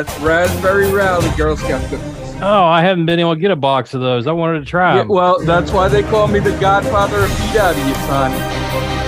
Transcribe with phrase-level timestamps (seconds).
[0.00, 2.34] That's Raspberry Rally Girl Scout cookies.
[2.40, 4.26] Oh, I haven't been able to get a box of those.
[4.26, 7.56] I wanted to try Yeah, well, that's why they call me the godfather of beat
[7.60, 8.32] out of you, son.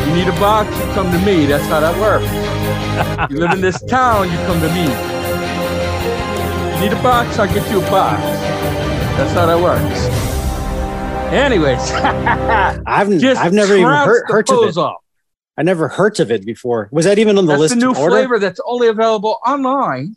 [0.06, 1.47] You need a box, you come to me.
[1.47, 3.31] That's how that works.
[3.33, 4.83] you live in this town, you come to me.
[6.75, 8.20] You need a box, I'll get you a box.
[9.16, 9.98] That's how that works.
[11.33, 11.91] Anyways,
[12.86, 14.77] I've just I've never even trounce heard, the heard of it.
[14.77, 15.03] off.
[15.56, 16.91] I never heard of it before.
[16.92, 18.16] Was that even on the That's list the new to order?
[18.16, 20.16] flavor that's only available online,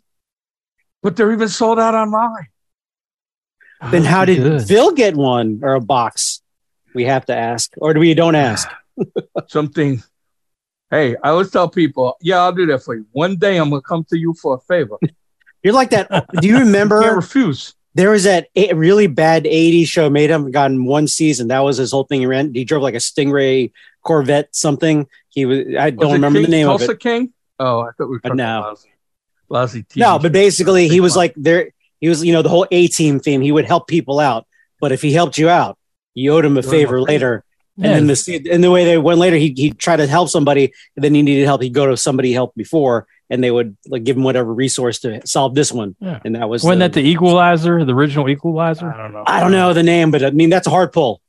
[1.06, 2.48] but they're even sold out online.
[3.80, 4.64] Oh, then how did Good.
[4.66, 6.42] Phil get one or a box?
[6.94, 8.68] We have to ask, or do we don't ask?
[9.46, 10.02] Something.
[10.90, 13.06] Hey, I always tell people, yeah, I'll do that for you.
[13.12, 14.96] One day I'm gonna come to you for a favor.
[15.62, 16.08] You're like that.
[16.40, 17.74] Do you Can't remember refuse.
[17.94, 21.46] there was that a- really bad '80s show made him gotten one season?
[21.48, 22.18] That was his whole thing.
[22.18, 22.52] He ran.
[22.52, 23.70] He drove like a Stingray
[24.02, 25.06] Corvette something.
[25.28, 25.58] He was.
[25.78, 26.98] I don't Was it remember the name Tulsa of it.
[27.00, 27.32] King?
[27.60, 28.60] Oh, I thought we were talking no.
[28.60, 28.88] lousy,
[29.48, 31.70] lousy TV No, but basically he was like there.
[32.00, 33.40] He was, you know, the whole A team theme.
[33.40, 34.46] He would help people out,
[34.80, 35.78] but if he helped you out,
[36.14, 37.00] you owed him a Owed him a favor favor.
[37.02, 37.44] later.
[37.78, 37.90] Yeah.
[37.90, 40.72] And then the and the way they went later, he he tried to help somebody,
[40.96, 41.60] and then he needed help.
[41.62, 44.98] He'd go to somebody he helped before, and they would like give him whatever resource
[45.00, 45.94] to solve this one.
[46.00, 46.20] Yeah.
[46.24, 48.90] And that was Wasn't that the Equalizer, the original Equalizer?
[48.92, 49.24] I don't know.
[49.26, 51.20] I don't know the name, but I mean that's a hard pull.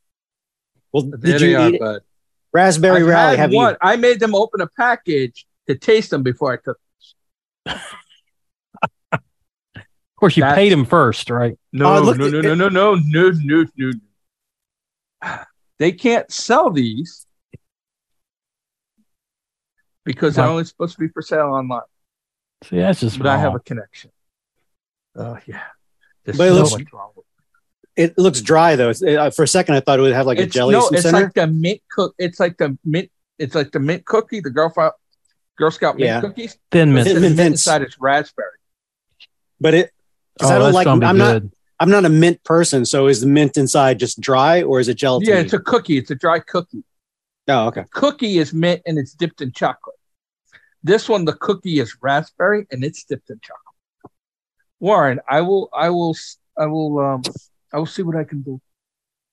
[0.93, 2.01] Well, There did they you are, eat bud.
[2.53, 3.37] raspberry I've rally?
[3.37, 3.73] Have one.
[3.73, 3.77] you?
[3.81, 6.79] I made them open a package to taste them before I took.
[10.17, 11.57] Of course, you That's- paid him first, right?
[11.71, 15.37] No, Oh, look, no, no, it- no, no, no, no, no, no.
[15.77, 17.27] They can't sell these
[20.05, 21.81] because they're only supposed to be for sale online.
[22.63, 23.17] See, that's just.
[23.19, 24.11] But I have a connection.
[25.15, 25.61] Oh yeah.
[26.23, 27.25] There's But it so looks- much wrong with
[27.95, 28.89] It looks dry though.
[28.89, 30.87] It's, uh, for a second, I thought it would have like a it's, jelly no,
[30.89, 31.21] it's center.
[31.25, 32.15] like the mint cook.
[32.17, 33.11] It's like the mint.
[33.39, 34.91] It's like the mint cookie, the Girl, Fi-
[35.57, 36.21] Girl Scout mint Yeah.
[36.21, 36.57] cookies.
[36.71, 37.07] Thin mint.
[37.07, 38.57] of Mint mint inside it's raspberry.
[39.59, 39.91] but it.
[40.39, 40.87] 'Cause Oh, I don't like.
[40.87, 41.41] I'm not.
[41.79, 42.85] I'm not a mint person.
[42.85, 45.27] So is the mint inside just dry or is it gelatin?
[45.29, 45.97] Yeah, it's a cookie.
[45.97, 46.83] It's a dry cookie.
[47.49, 47.85] oh, okay.
[47.91, 49.95] Cookie is mint and it's dipped in chocolate.
[50.83, 54.11] This one, the cookie is raspberry and it's dipped in chocolate.
[54.79, 56.15] Warren, I will, I will,
[56.57, 57.21] I will, um,
[57.73, 58.59] I will see what I can do.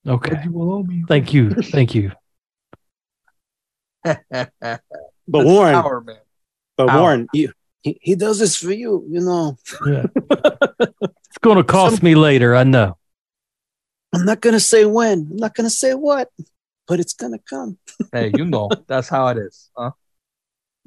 [0.06, 0.38] Okay.
[0.44, 1.04] You will owe me.
[1.08, 1.50] Thank you.
[1.62, 2.12] Thank you.
[5.26, 6.18] But Warren, power, man.
[6.76, 7.00] but Ow.
[7.00, 7.50] Warren, you,
[7.84, 9.04] he, he does this for you.
[9.08, 9.56] You know,
[9.86, 10.06] Yeah.
[10.30, 12.56] it's going to cost me later.
[12.56, 12.96] I know.
[14.12, 15.28] I'm not gonna say when.
[15.32, 16.30] I'm not gonna say what,
[16.86, 17.78] but it's gonna come.
[18.12, 19.90] Hey, you know, that's how it is, huh?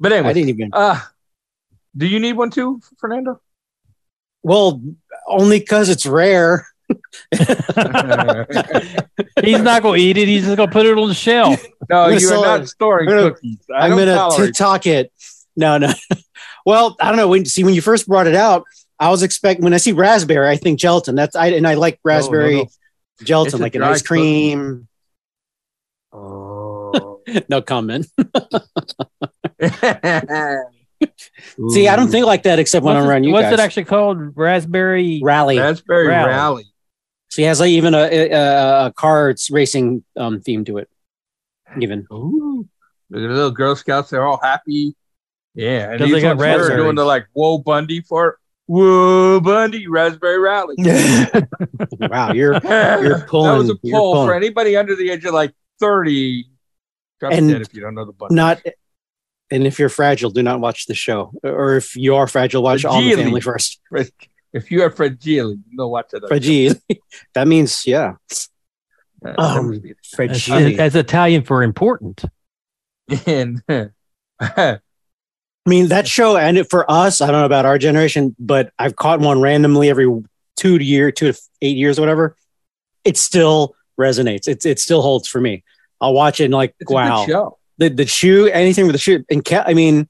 [0.00, 0.70] But anyway, I anyway, didn't even.
[0.72, 1.00] uh,
[1.94, 3.40] do you need one too, Fernando?
[4.42, 4.80] Well,
[5.26, 6.66] only because it's rare.
[9.42, 10.26] He's not going to eat it.
[10.28, 11.62] He's just going to put it on the shelf.
[11.90, 13.58] no, I'm gonna you are not storing I'm gonna- cookies.
[13.74, 15.12] I I'm gonna TikTok it.
[15.56, 15.92] No, no.
[16.68, 17.28] Well, I don't know.
[17.28, 18.64] When see when you first brought it out,
[19.00, 21.14] I was expecting when I see raspberry, I think gelatin.
[21.14, 22.66] That's I and I like No, no, raspberry no.
[23.22, 24.86] gelatin, It's like an ice cream.
[26.12, 27.22] Oh.
[27.50, 28.06] No comment.
[31.70, 33.52] See, I don't think like that except when What's, I'm it, around you what's guys.
[33.52, 34.34] it actually called?
[34.36, 35.20] Raspberry.
[35.22, 35.58] Rally.
[35.58, 36.28] raspberry Rally.
[36.30, 36.64] rally.
[37.34, 40.88] he has like even a, a, a cards racing um, theme to it.
[41.78, 42.66] Even Ooh.
[43.10, 44.08] Look at the little Girl Scouts.
[44.10, 44.94] They're all happy.
[45.58, 45.90] Yeah.
[45.90, 48.34] And Because they got are doing the like Whoa Bundy for it.
[48.66, 50.76] Whoa Bundy Raspberry Rally.
[51.98, 52.52] wow, you're
[53.02, 53.50] you're pulling.
[53.50, 54.28] that was a poll pulling.
[54.28, 56.46] for anybody under the age of like 30.
[57.22, 58.62] And if you don't know the Bundy, not.
[59.50, 61.32] And if you're fragile, do not watch the show.
[61.42, 63.80] Or if you are fragile, watch all the family first.
[64.52, 66.28] If you are fragile, you know what to do.
[66.28, 66.74] Fragile.
[67.34, 68.14] that means yeah.
[69.26, 69.82] Uh, Um,
[70.14, 70.76] Fragile.
[70.76, 72.24] that's Italian for important.
[73.26, 73.60] and
[75.68, 77.20] I mean, that show ended for us.
[77.20, 80.06] I don't know about our generation, but I've caught one randomly every
[80.56, 82.36] two to year, two to eight years, or whatever.
[83.04, 84.48] It still resonates.
[84.48, 85.64] It's it still holds for me.
[86.00, 89.44] I'll watch it and like, it's wow, the the shoe, anything with the shoe, and
[89.44, 90.08] Ke- I mean,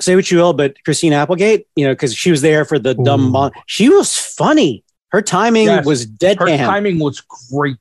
[0.00, 2.94] say what you will, but Christine Applegate, you know, because she was there for the
[2.94, 3.26] dumb.
[3.26, 3.30] Ooh.
[3.30, 4.82] Mon- she was funny.
[5.12, 5.86] Her timing Yes.
[5.86, 6.56] was Her deadpan.
[6.58, 7.20] timing was
[7.52, 7.76] great.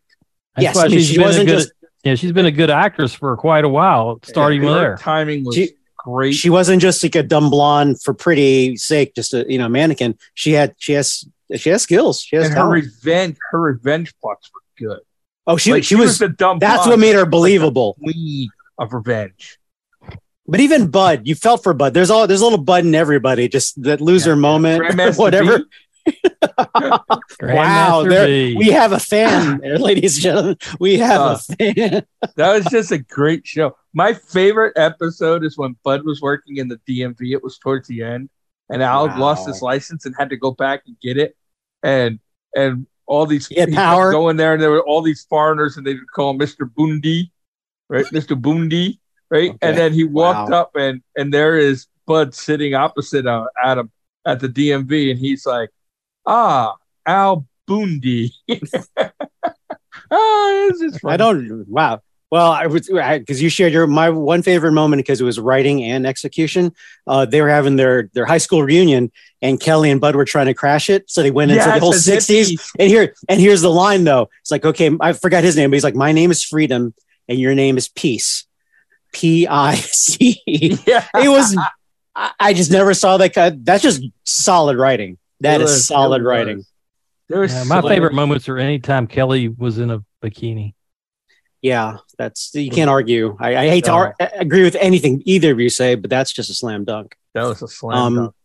[0.56, 1.58] That's Yes, I mean, she's she wasn't good.
[1.58, 1.72] just-
[2.04, 4.98] yeah, she's been a good actress for quite a while, starting with Her there.
[4.98, 5.72] timing was She-
[6.04, 6.34] great.
[6.34, 10.18] she wasn't just like a dumb blonde for pretty sake, just a you know mannequin.
[10.34, 11.26] She had she has
[11.56, 12.22] she has skills.
[12.22, 12.74] She has and her talent.
[12.86, 15.00] revenge, her revenge plots were good.
[15.48, 16.18] oh, she Like, she was.
[16.20, 16.60] the dumb.
[16.60, 17.98] that's what made her like believable.
[18.02, 19.58] queen of revenge.
[20.48, 21.94] But even Bud, you felt for Bud.
[21.94, 23.48] There's all there's a little Bud in everybody.
[23.48, 24.36] Just that loser Yeah.
[24.36, 25.62] moment, whatever.
[26.06, 26.14] B,
[27.42, 30.58] wow, there, we have a fan, there, ladies and gentlemen.
[30.80, 32.06] We have Uh, a fan.
[32.36, 33.76] That was just a great show.
[33.94, 37.34] My favorite episode is when Bud was working in the DMV.
[37.34, 38.30] It was towards the end,
[38.70, 39.18] and Al Wow.
[39.18, 41.36] lost his license and had to go back and get it.
[41.84, 42.20] And
[42.56, 44.12] and all these He had power.
[44.12, 47.32] going there, and there were all these foreigners, and they would call him Mister Bundy,
[47.90, 49.00] right, Mister Bundy,
[49.30, 49.50] right.
[49.52, 49.58] Okay.
[49.62, 50.62] And then he walked Wow.
[50.62, 53.92] up, and and there is Bud sitting opposite uh, Adam
[54.26, 55.70] at the DMV, and he's like,
[56.26, 56.76] "Ah,
[57.06, 58.72] Al Bundy." it's
[60.80, 61.14] just funny.
[61.14, 61.66] I don't.
[61.68, 62.02] Wow.
[62.32, 65.84] Well, I was because you shared your my one favorite moment because it was writing
[65.84, 66.74] and execution.
[67.06, 70.46] Uh, they were having their their high school reunion, and Kelly and Bud were trying
[70.46, 72.72] to crash it, so they went into the whole sixties.
[72.80, 74.30] And here and here's the line though.
[74.42, 76.94] It's like okay, I forgot his name, but he's like, my name is Freedom,
[77.28, 78.46] and your name is Peace.
[79.12, 80.42] P I C.
[80.88, 81.06] Yeah.
[81.16, 81.58] It was.
[82.16, 83.58] I, I just never saw that.
[83.66, 85.18] That's just solid writing.
[85.42, 86.58] That It is was- solid writing.
[86.58, 86.68] was.
[87.30, 90.74] There was Yeah, my so favorite many- moments are anytime Kelly was in a bikini.
[91.62, 93.38] Yeah, that's you can't argue.
[93.40, 96.50] I, I hate to ar- agree with anything either of you say, but that's just
[96.50, 97.16] a slam dunk.
[97.36, 98.36] That was a slam Um, dunk.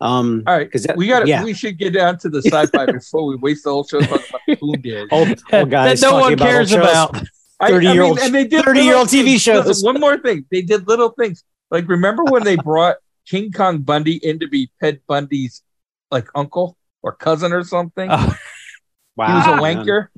[0.00, 1.26] Um, All right, 'cause that- we got.
[1.26, 1.42] yeah.
[1.44, 4.60] We should get down to the sci-fi before we waste the whole show talking about
[4.60, 5.08] Boon Days.
[5.10, 7.16] old, old that guys no one about cares about.
[7.16, 7.22] I-
[7.60, 9.64] I 30-year-old and they did 30-year-old TV shows.
[9.66, 11.44] Listen, one more thing, they did little things.
[11.70, 12.96] Like remember when they brought
[13.28, 15.62] King Kong Bundy in to be Ted Bundy's
[16.10, 18.08] like uncle or cousin or something?
[18.10, 18.18] Oh,
[19.16, 20.08] he was a wanker,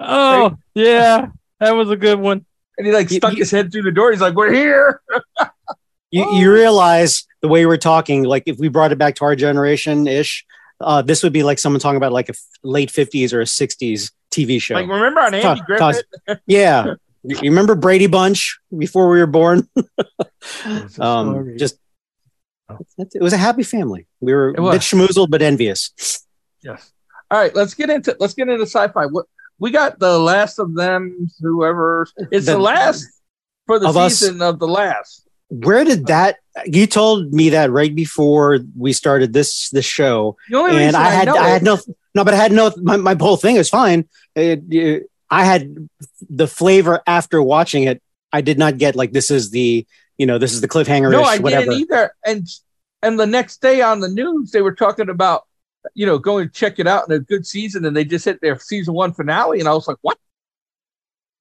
[0.00, 1.26] oh, yeah,
[1.60, 2.44] that was a good one.
[2.78, 4.10] and he like You- stuck you- his head through the door.
[4.10, 5.00] He's like, "We're here."
[6.10, 9.34] You, you realize the way we're talking, like if we brought it back to our
[9.36, 10.44] generation ish,
[10.80, 13.46] uh, this would be like someone talking about like a f- late fifties or a
[13.46, 14.74] sixties TV show.
[14.74, 16.40] Like remember on Andy Toss- Griffith?
[16.46, 19.68] yeah, you you remember Brady Bunch before we were born?
[20.98, 21.78] um, just
[22.98, 24.06] it was a happy family.
[24.20, 25.90] We were a bit schmoozled but envious.
[26.62, 26.92] Yes.
[27.30, 29.06] All right, let's get into let's get into sci-fi.
[29.06, 29.26] What
[29.58, 33.06] we got the last of them, whoever it's the, The- last
[33.66, 34.18] for the of us.
[34.18, 35.26] season of the last.
[35.48, 36.36] Where did that?
[36.64, 41.36] You told me that right before we started this this show, and I had know
[41.36, 41.78] I, had no
[42.14, 44.08] no, but I had no my, my whole thing is fine.
[44.34, 45.88] It- it- I had
[46.28, 48.02] the flavor after watching it.
[48.34, 49.86] I did not get like this is the
[50.18, 51.64] you know this is the cliffhanger no, I whatever.
[51.66, 52.14] didn't either.
[52.24, 52.46] And
[53.02, 55.42] and the next day on the news, they were talking about
[55.94, 58.40] you know going to check it out in a good season, and they just hit
[58.40, 60.18] their season one finale, and I was like, what?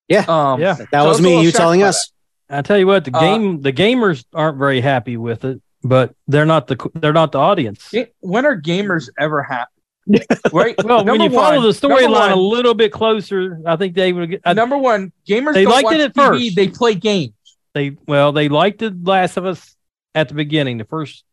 [0.08, 0.26] Yeah.
[0.28, 0.74] um, Yeah.
[0.74, 1.42] That So I was me.
[1.44, 2.12] You telling by us?
[2.50, 6.14] I tell you what, the Uh, game, the gamers aren't very happy with it, but
[6.28, 7.88] they're not the they're not the audience.
[7.92, 9.72] Ga- When are gamers ever happy?
[10.52, 10.76] right.
[10.84, 14.32] Well, when Number you follow the storyline a little bit closer, I think they would.
[14.32, 16.56] Get, I, number one, gamers They don't liked watch it at TV, first.
[16.56, 17.34] They play games.
[17.74, 19.76] They well, they liked the Last of Us
[20.16, 20.78] at the beginning.
[20.78, 21.24] The first,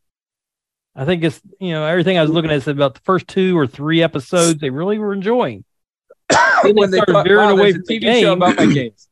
[0.95, 3.57] I think it's you know everything I was looking at said about the first two
[3.59, 5.65] or three episodes they really were enjoying.
[6.31, 8.33] Then they when they started thought, veering wow, away there's a from the TV show
[8.35, 9.09] about my games.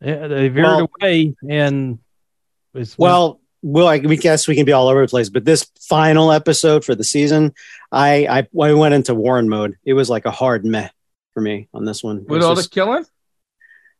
[0.00, 1.98] Yeah, they veered Well- away, and
[2.74, 5.70] it's Well, well, I, we guess we can be all over the place, but this
[5.80, 7.52] final episode for the season,
[7.90, 9.76] I I, I went into Warren mode.
[9.84, 10.88] It was like a hard meh
[11.34, 12.24] for me on this one.
[12.26, 13.04] With all just- the killing?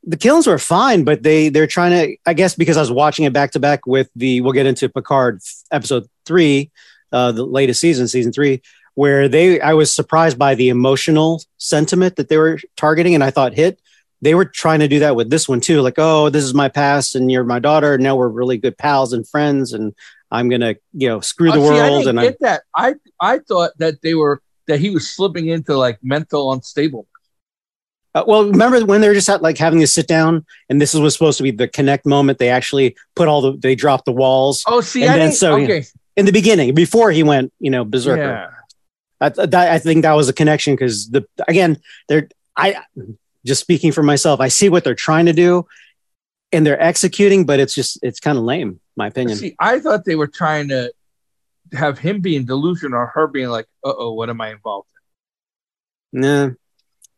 [0.04, 2.16] The killings were fine, but they they're trying to.
[2.26, 4.40] I guess because I was watching it back to back with the.
[4.40, 5.40] We'll get into Picard
[5.70, 6.70] episode three,
[7.12, 8.62] uh, the latest season, season three,
[8.94, 9.60] where they.
[9.60, 13.80] I was surprised by the emotional sentiment that they were targeting, and I thought hit.
[14.20, 16.68] They were trying to do that with this one too, like, oh, this is my
[16.68, 17.94] past, and you're my daughter.
[17.94, 19.94] And now we're really good pals and friends, and
[20.30, 22.04] I'm gonna, you know, screw the Oh, see, I world.
[22.04, 22.62] didn't And I, get that.
[22.74, 27.06] I I thought that they were that he was slipping into like mental unstable.
[28.14, 30.94] Uh, well, remember when they were just at, like having to sit down, and this
[30.94, 32.38] was supposed to be the connect moment.
[32.38, 35.56] They actually put all the they dropped the walls Oh, see, And I then so,
[35.60, 35.84] okay,
[36.16, 38.22] in the beginning before he went, you know, berserker.
[38.22, 38.50] yeah.
[39.20, 42.82] I, that, I think that was a connection because the again, they're I
[43.44, 44.40] just speaking for myself.
[44.40, 45.66] I see what they're trying to do,
[46.52, 49.36] and they're executing, but it's just it's kind of lame, my opinion.
[49.36, 50.92] See, I thought they were trying to
[51.72, 54.88] have him being delusional or her being like, "Uh oh, what am I involved?"
[56.12, 56.50] In?" Nah.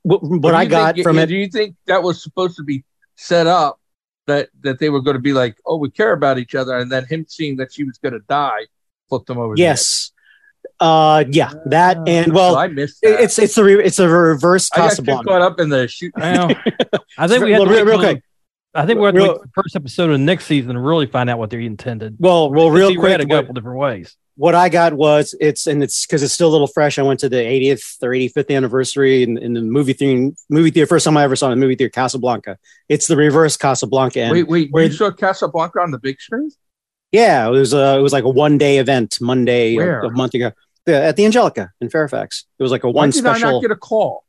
[0.02, 0.40] What, in?
[0.40, 2.85] what I got think- from Do it, Do you think that was supposed to be
[3.16, 3.78] set up
[4.26, 6.90] that that they were going to be like, "Oh, we care about each other," and
[6.90, 8.66] then him seeing that she was going to die
[9.09, 9.54] flipped him over.
[9.57, 10.12] yes,
[10.78, 12.09] uh, yeah, that head.
[12.09, 13.21] and So well, I missed that.
[13.23, 16.12] it's it's a re, it's a reverse I got caught up in the shoot.
[16.16, 16.50] Well,
[17.19, 18.23] I think we have Well, to real- wait real quick.
[18.73, 21.07] I think we have to Real- the first episode of the next season to really
[21.07, 22.16] find out what they intended.
[22.21, 24.16] Well, well, real read quick, a couple different ways.
[24.37, 26.99] What I got was it's and it's because it's still a little fresh.
[26.99, 30.34] I went to the 80th or 85th anniversary in, in the movie theater.
[30.49, 30.87] Movie theater.
[30.87, 32.56] First time I ever saw the movie theater, Casablanca.
[32.88, 34.20] It's the reverse Casablanca.
[34.20, 36.50] And Wait, wait, where- you saw Casablanca on the big screen?
[37.12, 40.34] yeah, it was a it was like a one day event Monday a, a month
[40.34, 40.52] ago.
[40.87, 42.46] Yeah, at the Angelika in Fairfax.
[42.58, 43.52] It was like a Why one did I special.
[43.52, 44.25] not get a call?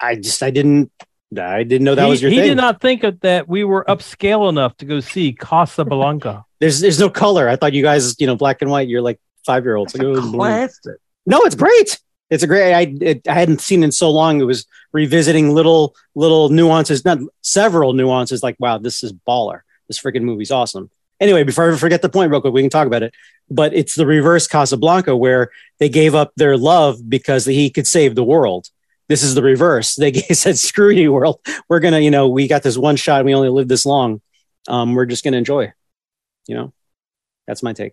[0.00, 0.92] I just I didn't
[1.38, 2.48] I didn't know that he, was your he thing.
[2.48, 6.44] did not think of that we were upscale enough to go see Casablanca.
[6.60, 7.48] there's there's no color.
[7.48, 8.88] I thought you guys, you know, black and white.
[8.88, 9.94] You're like five year olds.
[9.94, 10.96] It's oh, classic.
[11.26, 12.00] No, it's great.
[12.30, 12.74] It's a great.
[12.74, 14.40] I it, I hadn't seen it in so long.
[14.40, 18.42] It was revisiting little little nuances, not several nuances.
[18.42, 19.60] Like, wow, this is baller.
[19.88, 20.90] This freaking movie's awesome.
[21.20, 23.14] Anyway, before I forget the point, real quick, we can talk about it.
[23.48, 28.14] But it's the reverse Casablanca, where they gave up their love because he could save
[28.14, 28.70] the world.
[29.12, 29.96] This is the reverse.
[29.98, 31.40] They said, "Screw you, world.
[31.68, 33.26] We're gonna, you know, we got this one shot.
[33.26, 34.22] We only live this long.
[34.68, 35.74] Um, we're just gonna enjoy."
[36.48, 36.72] You know,
[37.46, 37.92] that's my take.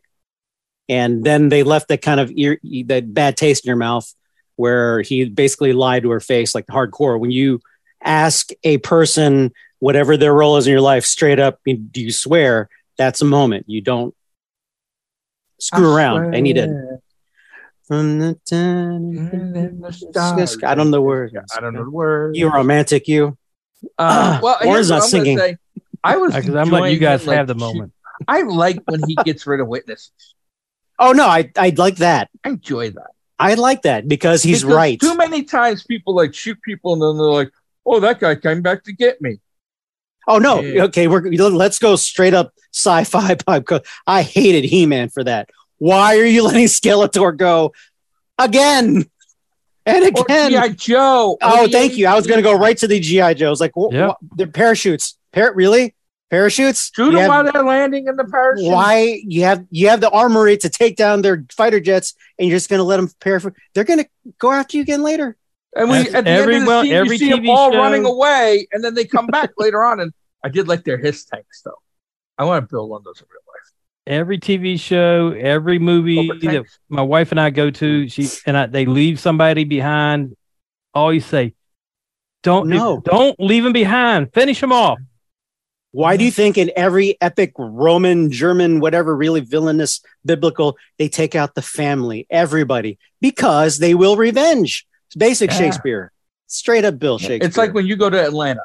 [0.87, 4.11] And then they left that kind of ear, that bad taste in your mouth
[4.55, 7.19] where he basically lied to her face, like hardcore.
[7.19, 7.59] When you
[8.01, 12.69] ask a person whatever their role is in your life straight up, do you swear?
[12.97, 13.65] That's a moment.
[13.67, 14.15] You don't
[15.59, 16.69] screw around, and he did.
[17.89, 19.83] From the time,
[20.63, 21.33] I don't know the words.
[21.57, 22.37] I don't know the words.
[22.37, 23.35] You romantic, you.
[23.97, 25.37] Uh, well, Warren's here's what not I'm singing.
[25.39, 25.57] Say.
[26.03, 26.33] I was.
[26.35, 27.93] Because I'm letting you enjoying guys him, like, have the moment.
[28.27, 30.11] I like when he gets rid of witnesses.
[30.99, 32.29] Oh no, I I like that.
[32.43, 33.11] I enjoy that.
[33.39, 34.99] I like that because he's Because right.
[34.99, 37.51] Too many times people like shoot people and then they're like,
[37.87, 39.39] "Oh, that guy came back to get me."
[40.27, 40.83] Oh no, Yeah.
[40.83, 43.67] okay, we're let's go straight up sci-fi pipe.
[44.05, 45.49] I hated He-Man for that.
[45.79, 47.73] Why are you letting Skeletor go
[48.37, 49.05] again
[49.85, 50.51] and Or again?
[50.51, 50.69] G.I.
[50.69, 51.37] Joe.
[51.41, 52.07] oh, or thank you.
[52.07, 53.59] I was going to go right to the GI Joes.
[53.59, 54.09] Like, wh- Yeah.
[54.11, 55.17] wh- they're parachutes.
[55.33, 55.95] Par- really?
[56.29, 56.91] Parachutes?
[56.95, 58.67] Shoot You them have- while they're landing in the parachute.
[58.71, 62.55] why you have you have the armory to take down their fighter jets, and you're
[62.57, 63.55] just going to let them parachute?
[63.73, 65.35] They're going to go after you again later.
[65.75, 67.49] And we That's at the every end of the well- scene, every you see them
[67.49, 69.99] all show- running away, and then they come back later on.
[69.99, 70.11] And
[70.43, 71.71] I did like their hiss tanks, though.
[72.37, 73.48] I want to build one of those in real life.
[74.09, 78.65] Every TV show, every movie that my wife and I go to, she and I,
[78.65, 80.35] they leave somebody behind.
[80.95, 81.53] Always say,
[82.41, 83.01] "Don't No.
[83.05, 84.33] don't leave them behind.
[84.33, 84.97] Finish them off."
[85.91, 91.35] Why do you think in every epic Roman, German, whatever really villainous biblical, they take
[91.35, 94.87] out the family, everybody, because they will revenge?
[95.07, 95.57] It's basic Yeah.
[95.57, 96.11] Shakespeare.
[96.47, 97.47] Straight up Bill Shakespeare.
[97.47, 98.63] It's like when you go to Atlanta.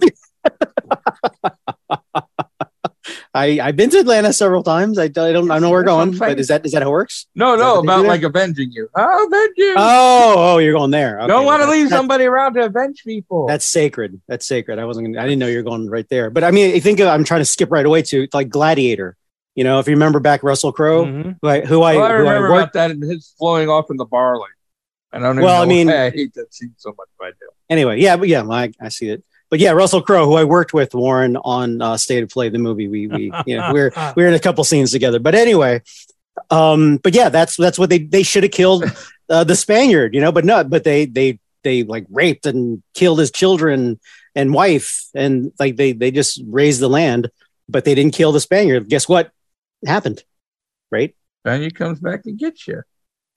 [3.34, 4.98] I, I've been to Atlanta several times.
[4.98, 6.72] I, I don't I know where we're That's what I'm going, but is that is
[6.72, 7.26] that how it works?
[7.34, 8.88] No, no, what they do about like avenging you.
[8.94, 9.74] I'll avenge you.
[9.78, 11.18] Oh, oh, you're going there.
[11.18, 13.46] Okay, Don't want to well, leave that- somebody around to avenge people.
[13.46, 14.20] That's sacred.
[14.28, 14.78] That's sacred.
[14.78, 15.06] I wasn't.
[15.08, 16.28] Gonna, I didn't know you were going right there.
[16.28, 19.16] But I mean, I think I'm trying to skip right away to like Gladiator.
[19.54, 21.36] You know, if you remember back Russell Crowe, Mhm.
[21.40, 23.68] who I who I, well, I who I remember worked about that and his flowing
[23.70, 24.48] off in the barley.
[25.10, 27.30] I don't even Well, I mean- why I hate that scene so much, but I
[27.30, 27.48] do.
[27.70, 29.22] anyway, yeah, but yeah, I, I see it.
[29.52, 32.56] But yeah, Russell Crowe, who I worked with, Warren on uh, State of Play, the
[32.56, 32.88] movie.
[32.88, 35.18] We we you know we're we're in a couple scenes together.
[35.18, 35.82] But anyway,
[36.50, 38.84] um, but yeah, that's that's what they they should have killed
[39.28, 40.32] uh, the Spaniard, you know.
[40.32, 44.00] But no, but they they they like raped and killed his children
[44.34, 47.30] and wife, and like they they just raised the land,
[47.68, 48.88] but they didn't kill the Spaniard.
[48.88, 49.32] Guess what
[49.86, 50.24] happened?
[50.90, 51.14] Right?
[51.44, 52.84] And he comes back and gets you.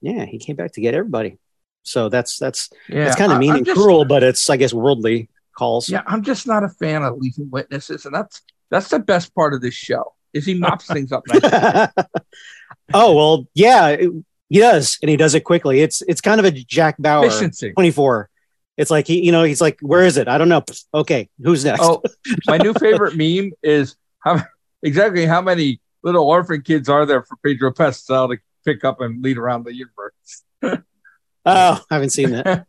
[0.00, 1.36] Yeah, he came back to get everybody.
[1.82, 4.56] So that's that's Yeah, that's kind of mean I'm and just- cruel, but it's I
[4.56, 5.88] guess worldly calls.
[5.88, 9.54] Yeah, I'm just not a fan of leaving witnesses, and that's that's the best part
[9.54, 10.12] of this show.
[10.32, 11.88] Is he mops things up nice.
[12.94, 14.10] oh well, yeah, it-
[14.48, 15.80] he does, and he does it quickly.
[15.80, 17.72] It's it's kind of a Jack Bauer efficiency.
[17.72, 18.30] twenty four.
[18.76, 20.28] It's like he, you know, he's like, where is it?
[20.28, 20.62] I don't know.
[20.94, 21.80] Okay, who's next?
[21.82, 22.00] Oh,
[22.46, 24.42] my new favorite meme is how
[24.84, 29.20] exactly how many little orphan kids are there for Pedro Pascal to pick up and
[29.22, 30.42] lead around the universe?
[31.48, 32.66] Oh, I haven't seen that.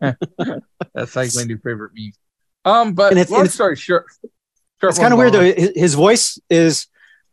[0.93, 2.11] That's like my new favorite meme.
[2.65, 4.05] Um, but And it's- long and it's- story short,
[4.81, 5.41] short It's kind of weird though.
[5.41, 6.87] His, his voice is.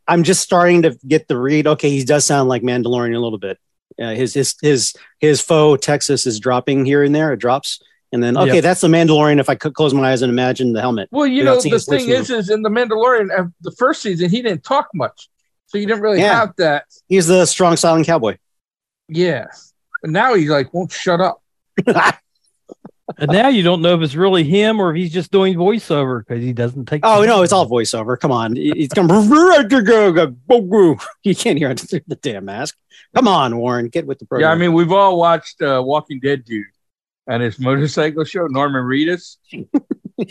[0.07, 1.67] I'm just starting to get the read.
[1.67, 3.59] Okay, he does sound like Mandalorian a little bit.
[3.99, 7.33] Uh, his his his his faux Texas is dropping here and there.
[7.33, 7.81] It drops,
[8.13, 8.61] and then okay, Yeah.
[8.61, 9.41] that's the Mandalorian.
[9.41, 11.09] If I could close my eyes and imagine the helmet.
[11.11, 14.43] Well, you know, the thing is, is in the Mandalorian, uh, the first season, he
[14.43, 15.29] didn't talk much,
[15.67, 16.35] so you didn't really Yeah.
[16.41, 16.85] have that.
[17.09, 18.37] He's the strong silent cowboy.
[19.09, 19.47] Yeah,
[20.03, 21.41] and now he's like, won't shut up.
[23.19, 26.27] And now you don't know if it's really him or if he's just doing voiceover
[26.27, 27.03] because he doesn't take.
[27.05, 28.19] Oh no, it's all voiceover.
[28.19, 29.09] Come on, he's come.
[31.23, 32.77] You can't hear it through the damn mask.
[33.15, 34.49] Come on, Warren, get with the program.
[34.49, 36.65] Yeah, I mean, we've all watched uh, Walking Dead dude
[37.27, 39.37] and his motorcycle show, Norman Reedus,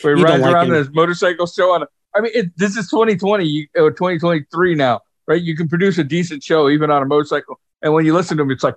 [0.01, 0.73] where he rides like around him.
[0.73, 1.75] in his motorcycle show.
[1.75, 5.41] On, I mean, it, this is 2020 you, or 2023 now, right?
[5.41, 8.43] You can produce a decent show even on a motorcycle, and when you listen to
[8.43, 8.75] him, it's like.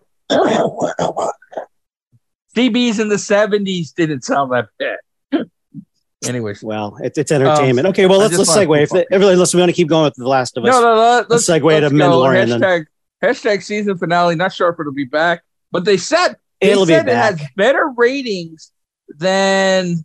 [2.56, 4.98] DBs in the 70s didn't sound that bad.
[6.26, 7.86] Anyways, well, it, it's entertainment.
[7.88, 8.82] okay, well Um, let's let's segue.
[8.82, 10.70] If keep the, really, listen, we want to keep going with the Last of Us.
[10.72, 12.04] no, no, no, let's, Let's segue let's to go.
[12.10, 12.60] Mandalorian then.
[12.60, 12.86] Hashtag,
[13.22, 14.34] hashtag season finale.
[14.34, 15.42] Not sure if it'll be back.
[15.70, 17.38] But they said they It'll be said it back.
[17.38, 18.72] has better ratings
[19.08, 20.04] than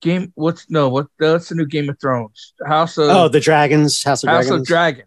[0.00, 0.32] Game.
[0.36, 0.88] What's no?
[0.88, 1.08] What?
[1.18, 2.54] That's the new Game of Thrones.
[2.66, 4.48] House of Oh, the dragons, House of Dragons.
[4.48, 4.60] House Dragons.
[4.62, 5.04] of Dragon.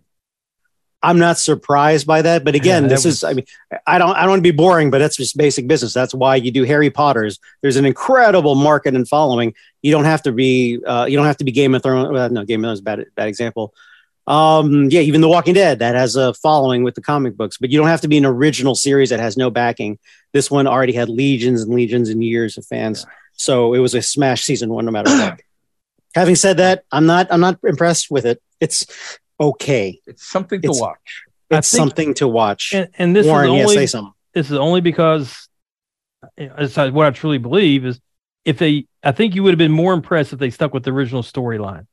[1.03, 3.45] I'm not surprised by that, but again, Yeah, this is—I mean,
[3.85, 4.15] I don't.
[4.15, 5.93] I don't want to be boring, but that's just basic business.
[5.93, 7.39] That's why you do Harry Potter's.
[7.61, 9.53] There's an incredible market and following.
[9.81, 10.81] You don't have to be.
[10.83, 12.09] Uh, you don't have to be Game of Thrones.
[12.09, 13.73] Well, no, Game of Thrones is a bad bad example.
[14.25, 17.69] Um, yeah, even The Walking Dead that has a following with the comic books, but
[17.69, 19.99] you don't have to be an original series that has no backing.
[20.31, 24.01] This one already had legions and legions and years of fans, so it was a
[24.01, 25.41] smash season one, no matter what.
[26.15, 27.27] Having said that, I'm not.
[27.29, 28.41] I'm not impressed with it.
[28.61, 28.85] It's
[29.39, 29.99] okay.
[30.05, 31.23] It's something to It's- watch.
[31.51, 32.71] I It's think- something to watch.
[32.73, 34.13] And, and this Warren, is yeah, only say something.
[34.33, 35.47] this is only because
[36.37, 37.99] you know, it's what I truly believe is
[38.45, 40.91] if they I think you would have been more impressed if they stuck with the
[40.91, 41.85] original storyline.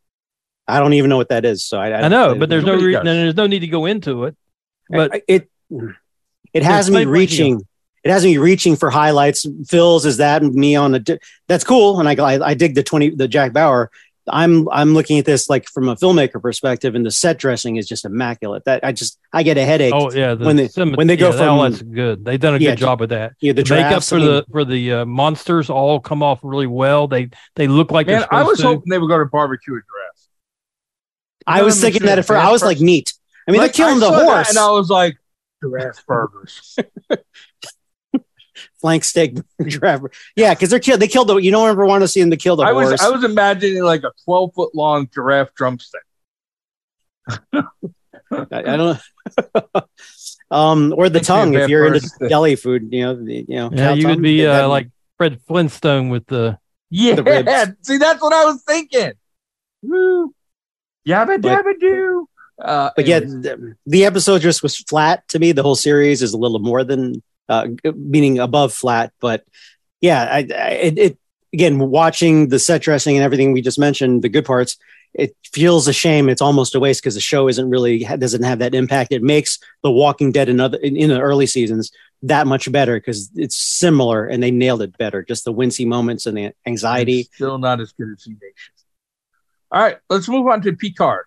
[0.68, 1.64] I don't even know what that is.
[1.64, 3.04] So I, I, know, but there's no nobody re- does.
[3.04, 4.37] there's no need to go into it.
[4.88, 5.50] But I- it
[6.52, 7.66] it has me explain what reaching.
[8.02, 9.47] It has me reaching for highlights.
[9.66, 11.00] Phil's is that and me on the.
[11.00, 11.18] di-
[11.49, 13.90] That's cool, and I, I I dig the twenty the Jack Bauer.
[14.29, 17.89] I'm I'm looking at this like from a filmmaker perspective, and the set dressing is
[17.89, 18.65] just immaculate.
[18.67, 19.93] That I just I get a headache.
[19.95, 22.25] oh yeah, the when they- cinema- when they go yeah, that- all from- that's good.
[22.25, 23.33] They've done a Yeah, good job with that.
[23.41, 26.41] yeah, the The makeup for I mean, the for the uh, monsters all come off
[26.43, 27.09] really well.
[27.09, 28.67] They they look like Man, I was to.
[28.67, 30.29] hoping they would go to barbecue at Dress.
[31.47, 32.45] I was thinking that at first.
[32.45, 33.15] I was like neat.
[33.49, 34.50] I mean, Like, they're killing the horse.
[34.50, 35.16] and I was like,
[35.62, 36.77] giraffe burgers.
[38.81, 40.03] Flank steak giraffe.
[40.37, 41.01] Yeah, because they're killed.
[41.01, 41.37] They killed the.
[41.37, 42.90] You don't ever want to see them to kill the I horse.
[42.93, 46.01] was I was imagining like a twelve foot long giraffe drumstick.
[47.53, 47.64] I,
[48.33, 48.99] I don't.
[50.51, 52.29] um, or the tongue if you're into Peppers.
[52.29, 52.88] deli food.
[52.93, 53.71] You know, the, you know.
[53.73, 56.59] yeah, you tongue, would be uh, like Fred Flintstone with the
[56.90, 57.53] Yeah, The ribs.
[57.83, 59.12] see that's what I was thinking.
[59.83, 60.35] Woo.
[61.07, 62.27] Yabba But- dabba doo.
[62.61, 65.53] Uh, but yeah, the, the episode just was flat to me.
[65.53, 69.13] The whole series is a little more than, uh, meaning above flat.
[69.21, 69.45] But
[70.01, 71.19] yeah, I, I it, it
[71.53, 74.79] again watching the set dressing and everything we just mentioned, the good parts.
[75.13, 76.29] It feels a shame.
[76.29, 79.13] It's almost a waste because the show isn't really doesn't have that impact.
[79.13, 81.91] It makes The Walking Dead in other in, in the early seasons
[82.23, 85.23] that much better because it's similar and they nailed it better.
[85.23, 87.21] Just the wincy moments and the anxiety.
[87.21, 88.41] It's still not as good as Nation.
[89.73, 91.25] All right, let's move on to Picard.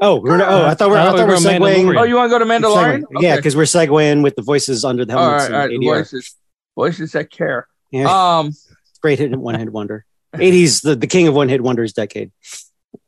[0.00, 1.98] Oh, we're not, oh, I thought we're, I thought we're we're segueing.
[1.98, 3.02] Oh, you want to go to Mandalorian?
[3.02, 5.44] Segue- Yeah, because we're segueing with the voices under the all helmets.
[5.44, 5.70] right, all right.
[5.72, 5.94] and The ADR.
[5.98, 6.36] voices,
[6.76, 7.66] voices that care.
[7.90, 8.52] Yeah, Um,
[9.00, 10.04] great hit one hit wonder.
[10.34, 12.30] 80s, the, the king of one hit wonders decade.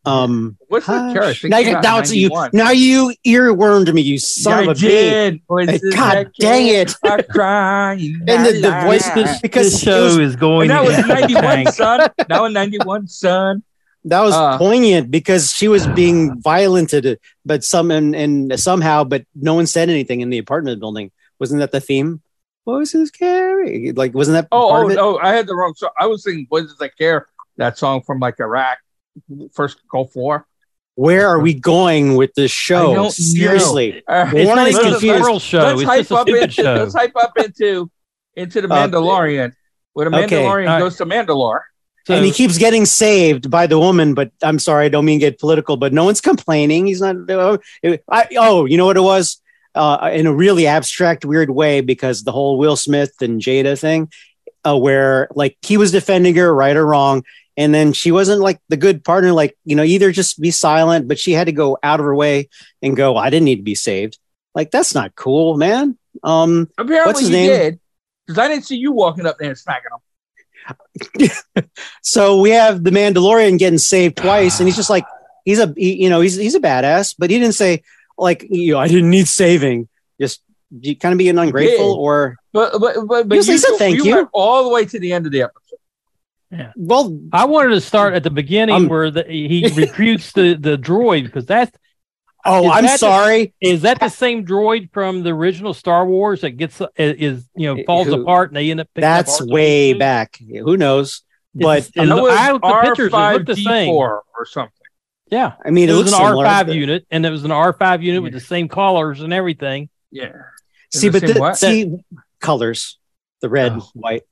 [0.07, 1.23] Um, what's that care?
[1.25, 4.75] I now, you, now, you, now you earwormed me, you son Yeah, of a I
[4.75, 4.81] bitch.
[4.81, 5.41] did.
[5.49, 6.95] Voices God dang care it.
[7.05, 8.21] are crying.
[8.29, 10.85] And the- the La, la, voice- because this it show was- is going And that
[10.85, 12.11] was 91, son.
[12.29, 13.63] Now in 91, son.
[14.07, 14.59] That was Uh.
[14.59, 19.89] poignant because she was being violented, but some and, and somehow, but no one said
[19.89, 21.11] anything in the apartment building.
[21.41, 22.21] Wasn't that the theme?
[22.67, 24.99] Voices carry, like wasn't that Oh, part oh, of it?
[24.99, 25.91] oh, I had the wrong song.
[25.99, 28.79] I was thinking Voices That Care, that song from like Iraq,
[29.53, 30.47] first Gulf War.
[30.97, 32.83] Where are we going with this I show?
[32.87, 33.09] don't know.
[33.11, 35.17] Seriously, All right, It's Warren not is even a confused.
[35.19, 35.59] squirrel show.
[35.59, 36.75] let's It's hype just a up into show.
[36.75, 37.91] let's hype up into
[38.37, 39.53] into the Uh, Mandalorian.
[39.93, 40.79] Where the okay, Mandalorian all right.
[40.79, 41.61] goes to Mandalore.
[42.07, 44.15] So, and he keeps getting saved by the woman.
[44.15, 46.87] But I'm sorry, I don't mean get political, but no one's complaining.
[46.87, 47.31] He's not.
[47.31, 47.59] uh,
[48.11, 49.41] I, oh, you know what it was?
[49.75, 54.11] Uh, in a really abstract, weird way, because the whole Will Smith and Jada thing,
[54.65, 57.25] uh, where like he was defending her, right or wrong,
[57.57, 59.33] and then she wasn't like the good partner.
[59.33, 62.15] Like you know, either just be silent, but she had to go out of her
[62.15, 62.51] way
[62.83, 63.17] and go.
[63.17, 64.19] I didn't need to be saved.
[64.55, 65.99] Like that's not cool, man.
[66.23, 67.51] Um, Apparently, What's his name?
[67.51, 67.81] did
[68.27, 69.99] because I didn't see you walking up there and smacking him.
[72.03, 75.05] So we have the Mandalorian getting saved twice, and he's just like
[75.45, 77.83] he's a he, you know he's he's a badass, but he didn't say
[78.19, 79.89] like you know I didn't need saving.
[80.21, 80.43] Just
[80.81, 82.01] you kind of being ungrateful did.
[82.01, 84.15] or But but but, but Yes, he said thank you.
[84.15, 85.79] went all the way to the end of the episode.
[86.51, 86.73] Yeah.
[86.77, 90.77] Well I wanted to start at the beginning Um, where the, he recruits the, the
[90.77, 91.77] droid because that's
[92.45, 96.07] oh Is I'm that the- sorry is that the same droid from the original Star
[96.07, 99.07] Wars that gets uh, is you know falls Who- apart and they end up picking
[99.09, 99.53] up that's R2D2?
[99.53, 101.23] way back who knows
[101.55, 103.89] but It's- It was I looked at the pictures, it looked the same.
[103.95, 103.99] R5D4
[104.39, 104.73] or something.
[105.31, 107.73] Yeah, I mean it, it, was an R five unit, and it was an R
[107.73, 109.89] five unit with the same colors and everything.
[110.11, 110.33] Yeah.
[110.93, 111.57] Is see but the, what?
[111.57, 111.97] see
[112.41, 112.99] colors
[113.41, 113.89] the red Oh.
[113.95, 114.23] white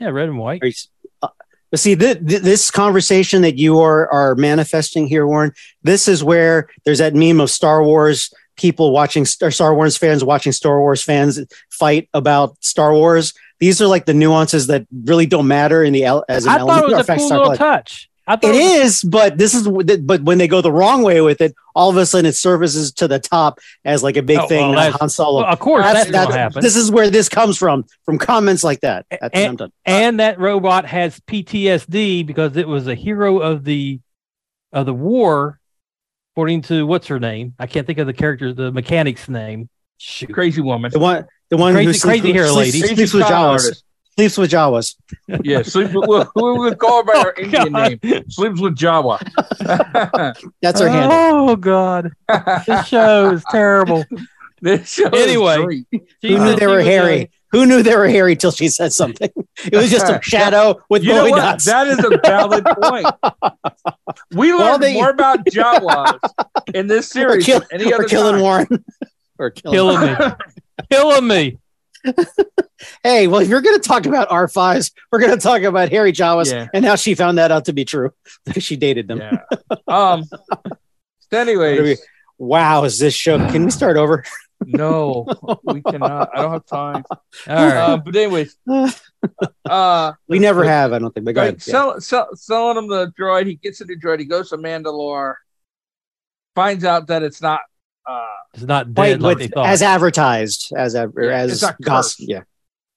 [0.00, 0.62] Yeah, red and white.
[0.62, 0.88] Are you s-
[1.22, 1.28] uh,
[1.70, 5.52] But see, th- th- this conversation that you are are manifesting here, Warren.
[5.82, 10.24] This is where there's that meme of Star Wars people watching or Star Wars fans
[10.24, 13.32] watching Star Wars fans fight about Star Wars.
[13.60, 16.84] These are like the nuances that really don't matter in the as an I thought
[16.84, 18.07] it element was a cool little touch.
[18.28, 19.66] I thought It was- is, but this is
[20.02, 22.92] but when they go the wrong way with it, all of a sudden it surfaces
[22.92, 24.70] to the top as like a big Oh, thing.
[24.74, 25.40] well, Han Solo.
[25.42, 28.62] Well, of course, That's- that's, that's- what this is where this comes from, from comments
[28.62, 29.06] like that.
[29.10, 29.72] That's And- I'm done.
[29.86, 34.00] and that robot has PTSD because it was a hero of the
[34.72, 35.58] of the war,
[36.34, 37.54] according to what's her name?
[37.58, 39.70] I can't think of the character, the mechanic's name.
[39.96, 40.32] Shoot.
[40.32, 40.90] Crazy woman.
[40.92, 42.70] The one, the one Crazy- who sleeps, crazy hair lady.
[42.72, 43.82] sleeps, Crazy with con Jawas.
[44.18, 44.34] Artist.
[44.34, 44.94] Sleeps with Jawas.
[45.44, 47.98] Yeah, sleep with, well, who would call her by her Oh, Indian God.
[48.02, 48.30] name?
[48.30, 49.18] Sleeps with Jawa.
[50.62, 51.12] That's our handle.
[51.50, 52.10] Oh God,
[52.66, 54.04] this show is terrible.
[54.62, 55.56] this show is Anyway.
[55.62, 55.84] great.
[56.22, 57.22] She Who knew said they were was, hairy?
[57.24, 59.30] uh, Who knew they were hairy till she said something?
[59.64, 61.38] It was just a shadow with You know what?
[61.40, 61.64] dots.
[61.66, 63.06] That is a valid point.
[64.32, 66.18] We learned Well, they- more about Jawas
[66.74, 68.42] in this or, series kill, than any or other killing time.
[68.42, 68.84] Warren.
[69.38, 69.98] or killing.
[70.16, 70.34] killing me,
[70.90, 71.58] killing me.
[73.02, 76.12] Hey, well, if you're going to talk about R5s, we're going to talk about hairy
[76.12, 76.52] Jawas.
[76.52, 76.68] Yeah.
[76.72, 78.12] And now she found that out to be true.
[78.44, 79.18] because she dated them.
[79.18, 79.40] Yeah.
[79.88, 80.24] Um.
[81.32, 82.00] Anyways,
[82.38, 83.36] Wow, is this show?
[83.50, 84.24] Can we start over?
[84.64, 85.26] no,
[85.64, 86.30] we cannot.
[86.32, 87.04] I don't have time.
[87.10, 87.76] All right.
[87.76, 88.56] Uh, but anyways,
[89.68, 91.26] uh, we never have, I don't think.
[91.26, 91.66] But go Right, ahead.
[91.66, 91.72] Yeah.
[91.72, 93.46] sell, sell, selling him the droid.
[93.46, 94.20] He gets a new droid.
[94.20, 95.34] He goes to Mandalore.
[96.54, 97.60] Finds out that it's not.
[98.08, 99.66] Uh, it's not Wait, dead like they thought.
[99.66, 102.26] as advertised, as a, or Yeah, as gossip.
[102.28, 102.42] Yeah,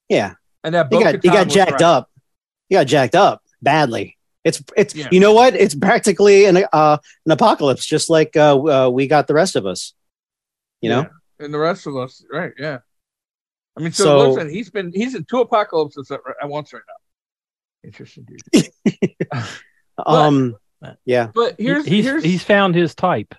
[0.08, 0.34] yeah.
[0.64, 1.82] and that He got he got jacked right.
[1.82, 2.10] up.
[2.68, 4.16] He got jacked up badly.
[4.44, 5.08] It's it's Yeah.
[5.12, 5.54] you know what?
[5.54, 9.66] It's practically an uh, an apocalypse, just like uh, uh, we got the rest of
[9.66, 9.94] us.
[10.80, 12.52] You know, Yeah, and the rest of us, right?
[12.58, 12.78] Yeah.
[13.78, 16.82] I mean, so, So- listen, he's been he's in two apocalypses at, at once right
[16.88, 17.88] now.
[17.88, 18.68] Interesting, dude.
[20.06, 20.56] um,
[21.04, 21.28] yeah.
[21.34, 23.34] But here's he's here's he's found his type.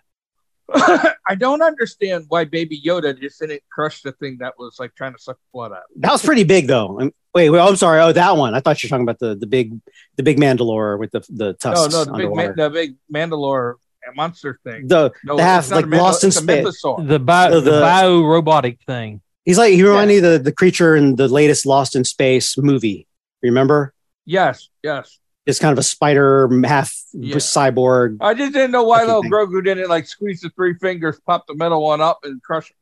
[1.27, 5.13] I don't understand why Baby Yoda just didn't crush the thing that was like trying
[5.13, 5.83] to suck blood out.
[5.97, 6.99] That was pretty big, though.
[6.99, 7.99] Um, Wait, wait, I'm sorry.
[7.99, 8.53] Oh, that one.
[8.53, 9.79] I thought you were talking about the the big
[10.17, 12.47] the big Mandalore with the the tusks no, the big, underwater.
[12.55, 13.73] Ma- the big Mandalore
[14.15, 14.87] monster thing.
[14.87, 16.81] the No, the half not like a Mandal- lost in space.
[16.83, 19.21] The bio, So the, the- bio robotic thing.
[19.45, 22.55] He's like he reminded me of the the creature in the latest Lost in Space
[22.57, 23.07] movie.
[23.41, 23.93] Remember?
[24.25, 25.17] Yes, yes.
[25.45, 27.35] It's kind of a spider half Yeah.
[27.35, 28.17] cyborg.
[28.21, 29.31] I just didn't know why little thing.
[29.31, 32.77] Grogu didn't like squeeze the three fingers, pop the middle one up, and crush it.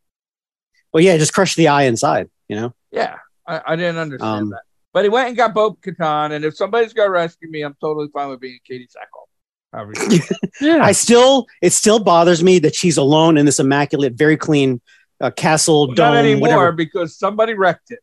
[0.94, 2.30] Well, yeah, just crush the eye inside.
[2.48, 2.76] You know.
[2.92, 4.62] Yeah, I, I didn't understand Um, that.
[4.94, 8.10] But he went and got Bo Katan, and if somebody's gonna rescue me, I'm totally
[8.14, 9.28] fine with being Katee Sackhoff.
[10.62, 10.84] Yeah.
[10.84, 14.82] I still it still bothers me that she's alone in this immaculate, very clean
[15.22, 16.16] uh, castle Not dome.
[16.18, 16.72] anymore Whatever.
[16.74, 18.00] because somebody wrecked it.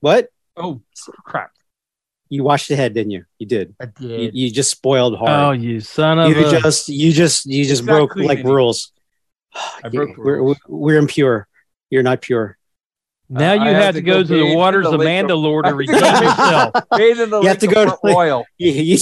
[0.00, 0.28] What?
[0.56, 0.80] Oh
[1.24, 1.50] crap!
[2.30, 3.24] You washed the head, didn't you?
[3.38, 3.74] You did.
[3.80, 4.34] I You, did.
[4.34, 5.30] you just spoiled hard.
[5.30, 6.60] oh, you son of you a.
[6.60, 8.56] just you just you just broke like anymore.
[8.56, 8.92] rules.
[9.84, 10.58] I broke we're, rules.
[10.66, 11.46] we're impure.
[11.90, 12.56] You're not pure.
[13.28, 15.22] now Uh, you have, have to to go go to the waters the of lake
[15.24, 16.72] of- Mandalore to redeem yourself.
[16.96, 18.44] Bathe in the You have lake to of go to- Port Royal.
[18.58, 18.98] You- you-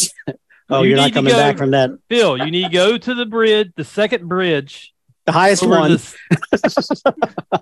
[0.68, 1.90] oh, You you are not coming go- back from that.
[2.08, 4.91] Phil, you need to go to the bridge, the second bridge,
[5.24, 5.92] The highest over one.
[5.92, 7.14] the-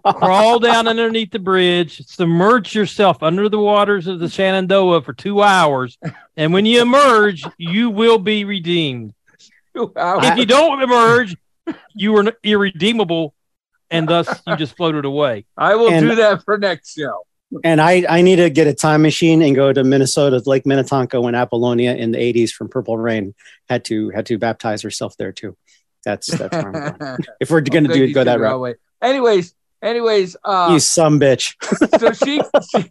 [0.17, 5.43] crawl down underneath the bridge, submerge yourself under the waters of the Shenandoah for two
[5.43, 5.99] hours,
[6.37, 9.13] and when you emerge, you will be redeemed.
[9.75, 11.37] If you don't emerge,
[11.95, 13.35] you are irredeemable,
[13.91, 15.45] and thus you just floated away.
[15.57, 17.25] I will And- do that for next show.
[17.65, 21.21] And I, I need to get a time machine and go to Minnesota, Lake Minnetonka,
[21.21, 23.35] when Apollonia in the '80s from Purple Rain
[23.69, 25.57] had to had to baptize herself there too.
[26.05, 27.27] That's that's where I'm going.
[27.41, 28.61] If we're gonna do it, go that route.
[28.61, 28.75] Way.
[29.03, 31.55] Anyways, anyways, uh, you some bitch.
[32.01, 32.89] so she, she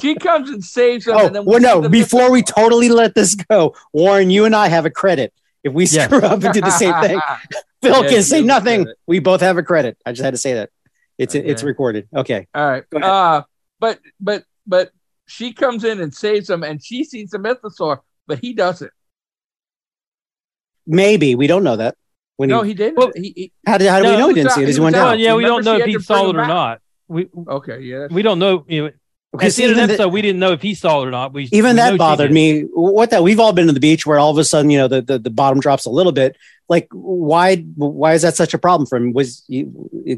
[0.00, 1.16] she comes and saves him.
[1.16, 1.80] Oh and then we well, no!
[1.82, 5.32] the Before we totally let this go, Warren, you and I have a credit.
[5.64, 6.04] If we Yes.
[6.04, 7.20] screw up and do the same thing,
[7.82, 8.84] Phil Yeah, can say nothing.
[8.84, 8.98] credit.
[9.06, 9.98] We both have a credit.
[10.06, 10.70] I just had to say that.
[11.18, 12.08] It's it's recorded.
[12.14, 12.46] Okay.
[12.54, 12.84] All right.
[12.90, 13.10] Go ahead.
[13.10, 13.42] Uh,
[13.80, 14.90] but but but
[15.26, 18.92] she comes in and saves him, and she sees the mythosaur, but he doesn't.
[20.86, 21.96] Maybe we don't know that.
[22.36, 22.96] When No, he, he didn't.
[22.98, 24.68] Well, he, he, how did how do we know he he didn't was see it?
[24.68, 25.08] he he went was down?
[25.14, 25.18] out.
[25.18, 26.48] Yeah, we don't know if had he saw it or back?
[26.48, 26.80] not.
[27.08, 27.80] We okay.
[27.80, 28.08] Yeah.
[28.10, 28.64] we don't know.
[28.68, 28.90] You know
[29.32, 31.02] Because at the end of even the the- episode, we didn't know if he saw
[31.02, 31.32] it or not.
[31.32, 32.62] We even we that bothered me.
[32.74, 34.88] What that we've all been to the beach where all of a sudden, you know,
[34.88, 36.36] the, the, the bottom drops a little bit.
[36.68, 39.12] Like, why why is that such a problem for him?
[39.12, 39.66] Was he,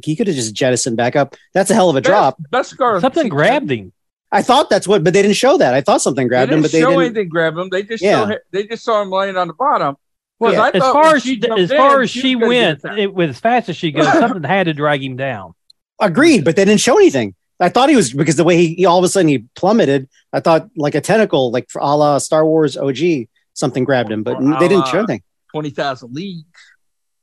[0.02, 1.36] he could have just jettisoned back up?
[1.52, 2.38] That's a hell of a drop.
[2.50, 3.00] Best scar.
[3.00, 3.92] Something grabbed him.
[4.32, 5.72] I thought that's what, but they didn't show that.
[5.74, 6.92] I thought something They grabbed didn't him, but they didn't.
[6.94, 7.68] Show anything grab him.
[7.70, 8.20] They just Yeah.
[8.20, 9.96] saw him, they just saw him laying on the bottom.
[10.40, 12.42] 'Cause Well, I as far as she she, as far in, as she she was
[12.44, 15.54] gonna went, it, with as fast as she goes, something had to drag him down.
[16.00, 17.34] Agreed, but they didn't show anything.
[17.58, 20.08] I thought he was because the way he, he all of a sudden he plummeted.
[20.32, 24.36] I thought like a tentacle, like a la Star Wars OG, something grabbed him, but
[24.36, 25.22] Or a they didn't show anything.
[25.50, 26.46] Twenty thousand leagues.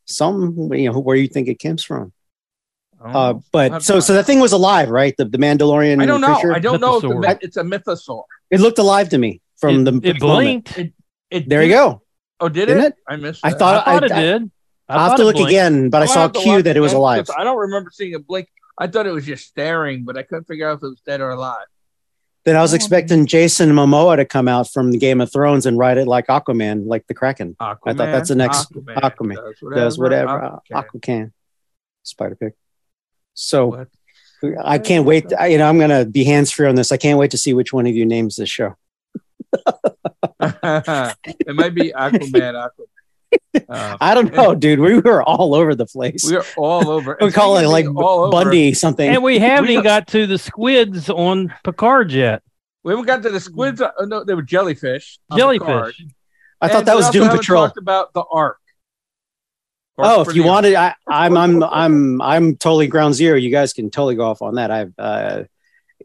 [0.03, 2.11] Some, you know, where you think it comes from.
[3.03, 4.15] Uh, but so so fine.
[4.17, 5.15] that thing was alive, right?
[5.17, 6.01] The the Mandalorian.
[6.01, 6.33] I don't know.
[6.33, 6.53] creature?
[6.53, 7.37] I don't know if the, Mythosaur.
[7.41, 8.23] it's a mythosaur.
[8.51, 10.77] It looked alive to me from it, the it blinked.
[10.77, 10.93] It
[11.29, 12.01] It There you go.
[12.39, 12.87] Oh, did Didn't it?
[12.87, 12.95] it?
[13.07, 13.41] I missed.
[13.43, 14.51] I thought- I thought I- it I- did.
[14.87, 15.49] I I'll have to look blinked.
[15.51, 17.27] again, but I I'll saw a cue that it was alive.
[17.35, 18.49] I don't remember seeing it blink.
[18.77, 21.21] I thought it was just staring, but I couldn't figure out if it was dead
[21.21, 21.65] or alive.
[22.43, 22.75] Then I was Oh.
[22.75, 26.27] expecting Jason Momoa to come out from the Game of Thrones and ride it like
[26.27, 27.55] Aquaman, like the Kraken.
[27.59, 30.85] Aquaman, I thought that's the next- Aquaman, Aquaman does Does whatever uh, Aquaman.
[31.01, 31.31] Aquaman,
[32.03, 32.53] Spider Pig.
[33.33, 33.87] So What?
[34.63, 35.33] I can't wait.
[35.33, 36.91] I- you know, I'm gonna be hands free on this.
[36.91, 38.75] I can't wait to see which one of you names this show.
[41.25, 42.53] it might be Aquaman.
[42.69, 43.65] Aquaman.
[43.67, 44.79] Uh, I don't know, dude.
[44.79, 46.23] We were all over the place.
[46.29, 47.17] we are all over.
[47.19, 49.09] We call it like all over, Bundy something.
[49.09, 52.43] And we haven't We even got- got to the squids on Picard yet.
[52.83, 53.81] We haven't got to the squids.
[53.81, 55.19] Uh, no, they were jellyfish.
[55.35, 55.65] Jellyfish.
[55.65, 55.95] Picard.
[56.61, 57.65] I thought And that was Doom Patrol.
[57.65, 58.59] Talked about the arc.
[59.97, 63.37] Arc Oh, if you the- wanted, I, I'm I'm I'm I'm totally ground zero.
[63.37, 64.69] You guys can totally go off on that.
[64.71, 65.43] I've uh,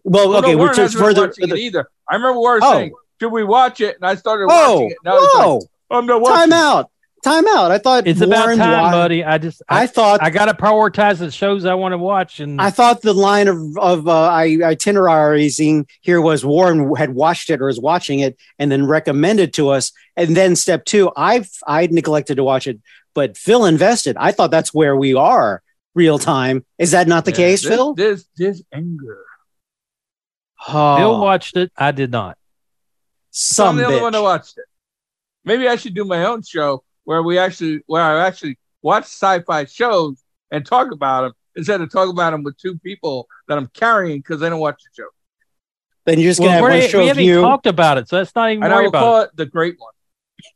[0.04, 1.26] well, Well, okay, no, we're Warren just further.
[1.28, 1.86] watching further either.
[2.08, 2.72] I remember Warren Oh.
[2.72, 4.96] saying, "Should we watch it?" And I started Whoa, watching it.
[5.04, 5.60] Now it's like, whoa!
[5.90, 6.50] I'm not watching.
[6.50, 6.90] Time out,
[7.22, 7.70] time out.
[7.70, 9.24] I thought It's about time, wa- buddy.
[9.24, 12.40] I just I, I thought I got to prioritize the shows I want to watch,
[12.40, 17.60] and I thought the line of of uh, itinerarizing here was Warren had watched it
[17.60, 21.86] or is watching it and then recommended to us, and then step two, I've I
[21.86, 22.80] neglected to watch it,
[23.14, 24.16] but Phil invested.
[24.18, 25.62] I thought that's where we are
[25.94, 26.64] real time.
[26.78, 27.94] Is that not the Yeah, case, this, Phil?
[27.94, 29.24] This this anger.
[30.68, 31.72] Oh, Bill watched it.
[31.76, 32.36] I did not.
[33.30, 34.64] Some I'm the only one that watched it.
[35.44, 39.64] Maybe I should do my own show where we actually where I actually watch sci-fi
[39.66, 43.68] shows and talk about them instead of talk about them with two people that I'm
[43.68, 45.08] carrying because they don't watch the show.
[46.06, 47.40] Then you're just gonna have we're- one show we of haven't you.
[47.42, 49.24] talked about it, so let's not even And I worry will about call it.
[49.24, 49.92] it the great one.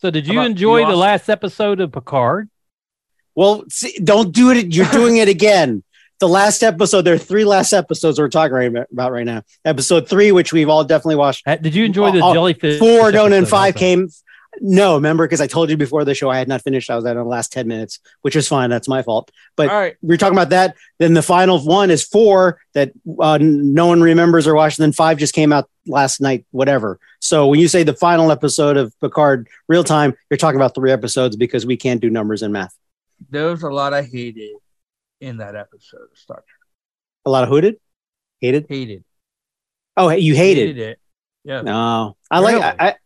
[0.01, 2.49] So, did you about enjoy the the awesome- last episode of Picard?
[3.35, 4.73] Well, see, don't do it.
[4.75, 5.83] You're doing it again.
[6.21, 9.43] The last episode, there are three last episodes we're talking right about right now.
[9.65, 11.43] Episode three, which we've all definitely watched.
[11.47, 12.79] Uh, Did you enjoy the Oh, jellyfish?
[12.79, 13.79] Four, don't, and five also?
[13.81, 14.09] came.
[14.61, 16.89] No, remember, because I told you before the show I had not finished.
[16.89, 18.71] I was at the last 10 minutes, which is fine.
[18.71, 19.33] That's my fault.
[19.57, 19.97] But All right.
[20.01, 20.77] we are talking about that.
[21.01, 24.79] Then the final one is four that uh, no one remembers or watched.
[24.79, 27.01] And then five just came out last night, whatever.
[27.21, 30.93] So when you say the final episode of Picard real time, you're talking about three
[30.93, 32.77] episodes because we can't do numbers and math.
[33.31, 34.51] There was a lot I hated
[35.25, 36.61] in that episode of Star Trek.
[37.27, 37.77] A lot of hooded,
[38.41, 38.67] hated.
[38.69, 39.05] Hated.
[39.97, 40.79] Oh, you hated.
[40.79, 40.99] it.
[41.45, 41.63] Yeah.
[41.63, 42.65] No, I like Really?
[42.65, 42.97] I,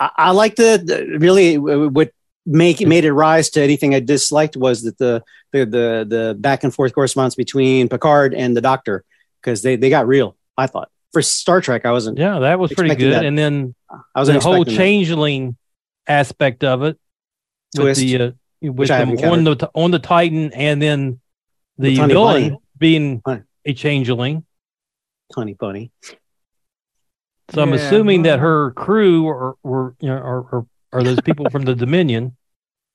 [0.00, 2.12] I I like the, the really what
[2.46, 6.64] make made it rise to anything I disliked was that the the the the back
[6.64, 9.04] and forth correspondence between Picard and the Doctor
[9.40, 10.36] because they they got real.
[10.56, 13.12] I thought for Star Trek I wasn't Yeah, that was pretty good.
[13.14, 13.24] that.
[13.24, 14.78] And then I wasn't the whole expecting that.
[14.82, 15.56] changeling
[16.06, 16.98] aspect of it
[17.76, 18.30] with the uh,
[18.62, 21.20] with I them haven't on the on the Titan, and then
[21.78, 22.58] the The Tiny villain Bunny.
[22.78, 23.42] being Bunny.
[23.64, 24.44] a changeling.
[25.34, 25.90] Honey Bunny.
[27.50, 31.20] So I'm Yeah, assuming that her crew are were you know are, are, are those
[31.20, 32.36] people from the Dominion.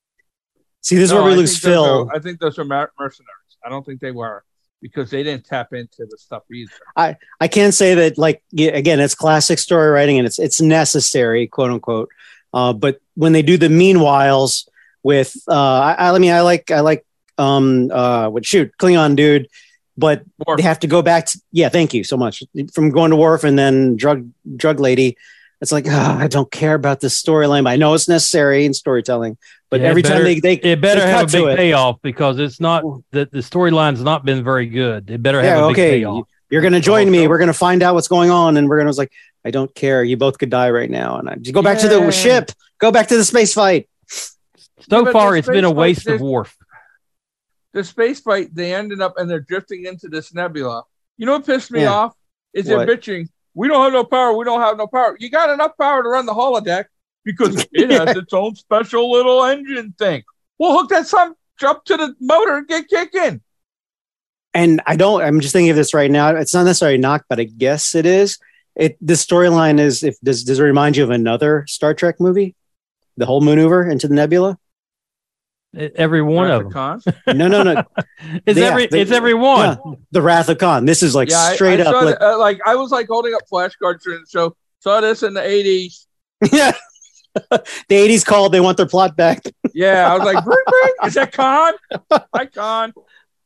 [0.82, 2.08] See, this is where we I lose Phil.
[2.10, 3.30] are- I think those are mer- mercenaries.
[3.66, 4.44] I don't think they were
[4.82, 6.72] because they didn't tap into the stuff either.
[6.96, 10.60] I I can't say that like yeah, again, it's classic story writing and it's it's
[10.62, 12.10] necessary, quote unquote.
[12.54, 14.68] Uh, but when they do the meanwhiles
[15.02, 15.54] with uh,
[15.98, 17.06] I, I mean I like I like
[17.38, 19.48] um uh what shoot Klingon dude,
[19.98, 22.44] but Or- they have to go back to yeah, thank you so much.
[22.74, 25.18] From going to Worf and then drug drug lady.
[25.62, 28.74] It's like ah, I don't care about this storyline, but I know it's necessary in
[28.74, 29.38] storytelling.
[29.70, 31.58] But Yeah, it every time they they It better they have a big it.
[31.58, 35.10] payoff because it's not that the storyline's not been very good.
[35.10, 35.90] It better have Yeah, a big okay.
[36.00, 36.28] payoff.
[36.50, 37.28] You're gonna join me.
[37.28, 39.12] We're gonna find out what's going on, and we're gonna was like,
[39.46, 40.04] I don't care.
[40.04, 42.52] You both could die right now, and I just go back to the ship.
[42.80, 43.88] Go back to the space fight.
[44.90, 46.56] So Yeah, far, it's been a waste of Worf.
[47.74, 50.84] The space fight, they ended up and they're drifting into this nebula.
[51.18, 51.92] You know what pissed me Yeah.
[51.92, 52.14] off?
[52.54, 52.86] Is What?
[52.86, 53.30] they're bitching.
[53.56, 54.36] We don't have no power.
[54.36, 55.16] We don't have no power.
[55.20, 56.86] You got enough power to run the holodeck
[57.24, 60.24] because it has its own special little engine thing.
[60.58, 63.42] Well, hook that some up to the motor and get kicking.
[64.54, 65.22] And I don't.
[65.22, 66.30] I'm just thinking of this right now.
[66.36, 68.38] It's not necessarily a knock, but I guess it is.
[68.76, 70.04] It the storyline is.
[70.04, 72.56] If does does it remind you of another Star Trek movie?
[73.18, 74.58] The whole maneuver into the nebula.
[75.76, 76.72] Every one Wrath of them.
[76.72, 77.08] Cons.
[77.28, 77.84] No, no, no.
[78.46, 79.78] It's Yeah, every they- it's every one.
[79.86, 80.86] Yeah, the Wrath of Khan.
[80.86, 81.94] This is like yeah, straight I, up.
[82.04, 84.56] Like, that, uh, like I was like holding up flashcards during the show.
[84.80, 86.08] Saw this in the eighties.
[86.52, 86.74] yeah.
[87.50, 88.52] the 80s called.
[88.52, 89.44] They want their plot back.
[89.74, 90.94] Yeah, I was like, bring, bring.
[91.06, 91.74] is that Khan?
[92.12, 92.94] Hi, Khan.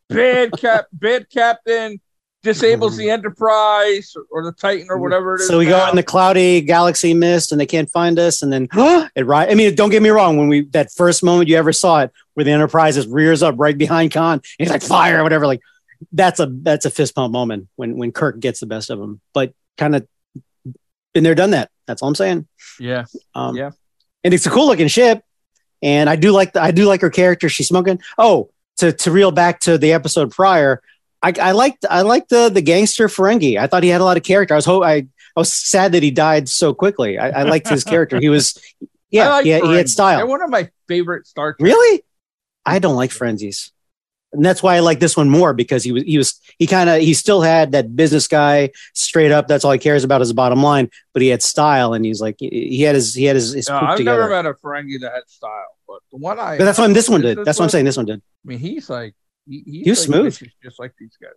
[0.09, 2.01] Bad cap, bad captain
[2.43, 5.47] disables the Enterprise or the Titan or whatever it is.
[5.47, 5.85] So we now.
[5.85, 8.41] go in the cloudy galaxy mist, and they can't find us.
[8.41, 8.67] And then
[9.15, 9.49] it right.
[9.49, 10.37] I mean, don't get me wrong.
[10.37, 13.55] When we that first moment you ever saw it, where the Enterprise just rears up
[13.57, 15.45] right behind Khan, and he's like fire or whatever.
[15.47, 15.61] Like
[16.11, 19.19] that's a that's a fist pump moment when when Kirk gets the best of him.
[19.33, 20.07] But kind of
[21.13, 21.69] been there, done that.
[21.87, 22.47] That's all I'm saying.
[22.79, 23.71] yeah, Um, Yeah.
[24.23, 25.21] and it's a cool looking ship.
[25.81, 27.49] And I do like the, I do like her character.
[27.49, 27.99] She's smoking.
[28.17, 30.81] Oh, to to reel back to the episode prior,
[31.21, 33.57] I, I liked I liked the the gangster Ferengi.
[33.57, 34.53] I thought he had a lot of character.
[34.53, 37.17] I was ho- I, I was sad that he died so quickly.
[37.17, 38.19] I, I liked his character.
[38.19, 38.57] He was
[39.09, 40.17] yeah like he, had- he had style.
[40.17, 41.65] They're one of my favorite Star Trek.
[41.65, 42.03] Really?
[42.65, 43.71] I don't like Ferengis.
[44.33, 46.89] And that's why I like this one more because he was he was he kind
[46.89, 49.47] of he still had that business guy straight up.
[49.47, 50.89] That's all he cares about is the bottom line.
[51.13, 53.77] But he had style and he's like he had his he had his, his No,
[53.77, 54.19] I've together.
[54.19, 57.07] never met a Ferengi that had style, but the one I but that's what this
[57.09, 57.37] one did.
[57.45, 57.85] That's what I'm saying.
[57.85, 58.19] This one did.
[58.19, 59.15] I mean, he's like
[59.47, 60.51] he, he's He was like smooth.
[60.63, 61.31] just like these guys.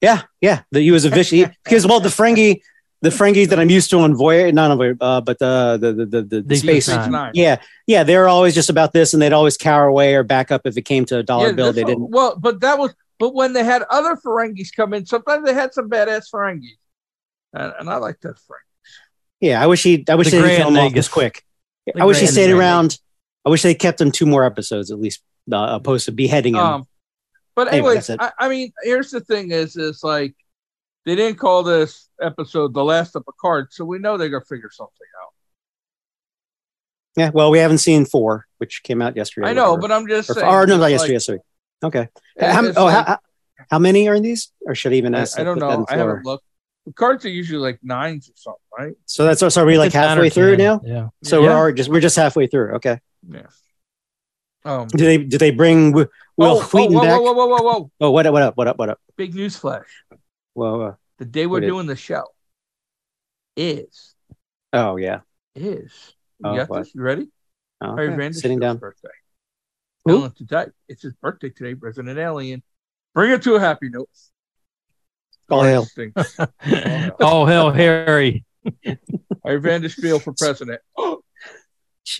[0.00, 0.62] Yeah, yeah.
[0.72, 2.60] The, he was a vicious he- because well the Ferengi
[3.02, 5.92] the Ferengis that I'm used to on Voyage, not on Voyage, uh, but the the
[5.92, 6.86] the the, the, the space.
[6.86, 7.32] Space Nine.
[7.34, 8.04] Yeah, yeah.
[8.04, 10.82] They're always just about this, and they'd always cower away or back up if it
[10.82, 11.72] came to a dollar Yeah, bill.
[11.72, 12.10] They one- didn't.
[12.10, 15.74] Well, but that was but when they had other Ferengis come in, sometimes they had
[15.74, 16.76] some badass Ferengis,
[17.52, 18.98] and, and I like that Ferengi.
[19.40, 20.04] Yeah, I wish he.
[20.08, 21.44] I wish The they didn't kill him off this quick.
[21.86, 22.58] The I wish he stayed Nagus.
[22.58, 22.98] around.
[23.44, 26.60] I wish they kept him two more episodes at least, uh, opposed to beheading him.
[26.60, 26.86] Um,
[27.54, 28.32] but Anyway, anyways, that's it.
[28.38, 30.34] I, I mean, here's the thing: is is like
[31.04, 34.70] they didn't call this episode "The Last of Picard," so we know they're gonna figure
[34.70, 35.32] something out.
[37.16, 39.48] yeah, well, we haven't seen four, which came out yesterday.
[39.48, 39.80] I know, whatever.
[39.88, 40.46] but I'm just or, saying.
[40.48, 41.12] or no, not it's yesterday.
[41.12, 41.42] yesterday.
[41.84, 42.08] Okay.
[42.40, 43.18] How, oh, like- how,
[43.70, 44.52] how many are in these?
[44.62, 45.38] Or should I even I, ask?
[45.38, 45.84] I don't know.
[45.88, 46.44] I haven't looked.
[46.96, 48.94] Cards are usually like nines or something, right?
[49.06, 50.80] So that's so are we like It's halfway through now?
[50.84, 51.08] Yeah.
[51.22, 51.50] So Yeah.
[51.50, 52.72] we're just we're just halfway through.
[52.76, 52.98] Okay.
[53.28, 53.46] Yeah.
[54.64, 54.88] Um.
[54.88, 57.20] Do they do they bring Wi- Will oh, oh, Wheaton oh, whoa, back?
[57.20, 57.90] whoa, whoa, whoa, whoa, whoa!
[58.00, 58.32] Oh, what up?
[58.32, 58.56] What up?
[58.56, 58.78] What up?
[58.78, 58.98] What up?
[59.16, 60.04] Big news flash.
[60.54, 60.96] Whoa, uh, whoa.
[61.18, 62.24] The day we're What is- doing the show
[63.56, 64.14] is
[64.72, 65.20] Oh yeah.
[65.54, 65.92] is.
[66.42, 66.78] Oh, you Oh, got what?
[66.84, 66.94] this?
[66.94, 67.28] You ready?
[67.80, 68.16] Oh, Harry okay.
[68.16, 68.78] Vanderspeigle's Sitting down.
[68.78, 69.08] birthday.
[70.06, 70.18] Who?
[70.18, 70.72] Alan Tudyk.
[70.88, 72.62] It's his birthday today, Resident Alien.
[73.14, 74.08] Bring it to a happy note.
[75.50, 75.84] All hail.
[75.84, 76.36] Stinks.
[77.20, 78.44] oh hell, Harry.
[78.84, 80.80] Harry Vanderspeigle for president.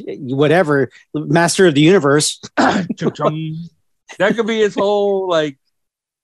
[0.06, 0.90] Whatever.
[1.14, 2.40] Master of the universe.
[4.18, 4.28] Chum-chum.
[4.28, 5.58] that could be his whole like.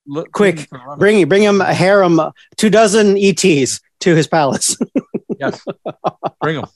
[0.06, 2.20] look- Quick, Bring him, bring him a harem,
[2.56, 4.76] two dozen ETs to his palace.
[5.40, 5.64] Yes.
[6.40, 6.66] Bring them.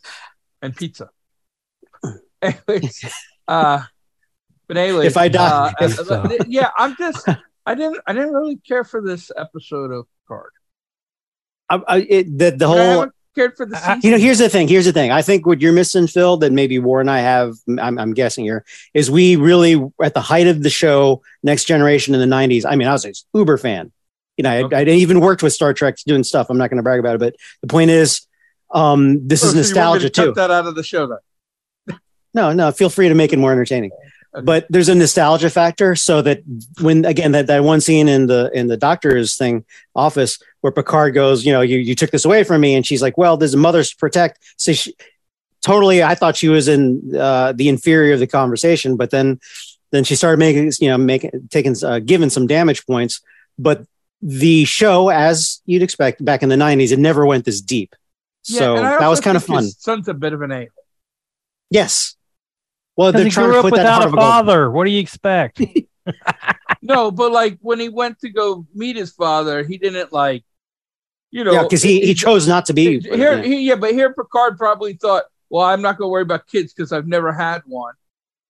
[0.62, 1.11] And pizza.
[2.40, 3.05] Anyways,
[3.48, 3.83] uh,
[4.68, 7.29] but anyways, If I die- uh, if- uh, yeah, I'm just,
[7.66, 10.51] I didn't, I didn't really care for this episode of Card.
[11.68, 14.01] I, I, it, the the whole haven't cared for the I- season.
[14.03, 16.53] you know here's the thing here's the thing i think what you're missing phil that
[16.53, 18.64] maybe Worf and i have I'm, I'm guessing here
[18.95, 22.77] is we really at the height of the show next generation in the 90s i
[22.77, 23.90] mean i was an uber fan
[24.37, 24.77] you know I, Okay.
[24.77, 27.21] I even worked with star trek doing stuff i'm not going to brag about it
[27.21, 28.27] but the point is
[28.75, 30.83] um this Oh, is so you want me nostalgia to too That out of the
[30.83, 31.99] show, then.
[32.35, 33.90] no no feel free to make it more entertaining
[34.35, 34.45] Okay.
[34.45, 36.42] but there's a nostalgia factor so that
[36.81, 39.64] when again that, that one scene in the in the doctor's thing
[39.95, 43.03] office where picard goes you know you, you took this away from me and she's
[43.03, 44.38] like well there's a mother to protect.
[44.57, 44.95] So she
[45.61, 49.38] totally i thought she was in uh, the inferior of the conversation but then
[49.92, 53.21] then she started making you know making taking uh, giving some damage points.
[53.59, 53.87] But
[54.21, 57.95] the show as you'd expect back in the 90s it never went this deep.
[58.42, 59.68] So that was kind of fun.
[59.68, 60.68] son's a bit of an a.
[61.71, 62.16] yes
[62.97, 64.21] well they're he grew to up without a of gold.
[64.23, 64.71] father.
[64.71, 65.61] What do you expect?
[66.85, 70.43] No, but like when he went to go meet his father, he didn't like,
[71.31, 73.15] you know, yeah because he, he chose not to be here.
[73.37, 73.43] yeah.
[73.43, 76.73] He, yeah, but here Picard probably thought, well, I'm not going to worry about kids
[76.75, 77.95] because I've never had one,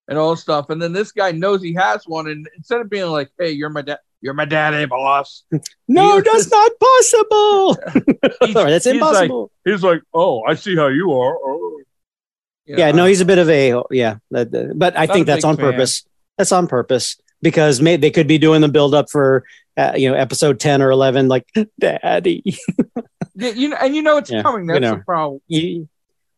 [0.09, 0.71] and all stuff.
[0.71, 3.69] And then this guy knows he has one, and instead of being like, hey, you're
[3.69, 5.45] my dad, you're my daddy, boss.
[5.89, 7.75] No, He- that's not possible.
[8.41, 9.51] He's- that's he's impossible.
[9.63, 11.37] He's like, oh, I see how you are.
[11.37, 11.82] Oh.
[12.73, 15.45] You yeah, no, he's a bit of a yeah, that, that- but I think that's
[15.45, 15.73] on fan.
[15.73, 16.05] purpose.
[16.39, 19.45] That's on purpose because may, they could be doing the build up for
[19.77, 21.47] uh, you know episode ten or eleven, like
[21.81, 22.43] Daddy.
[23.35, 24.67] Yeah, you know, and you know it's Yeah, coming.
[24.67, 24.97] you That's know.
[24.97, 25.41] the problem.
[25.49, 25.89] You-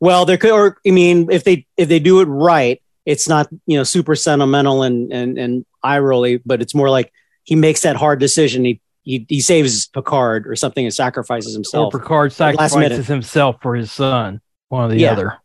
[0.00, 3.48] well, there could, or I mean, if they if they do it right, it's not
[3.66, 7.12] you know super sentimental and and and eye rolly, but it's more like
[7.44, 8.64] he makes that hard decision.
[8.64, 11.92] He he, he saves Picard or something and sacrifices or himself.
[11.92, 14.40] Picard last sacrifices himself for his son.
[14.68, 15.12] One or the Yeah.
[15.12, 15.38] other.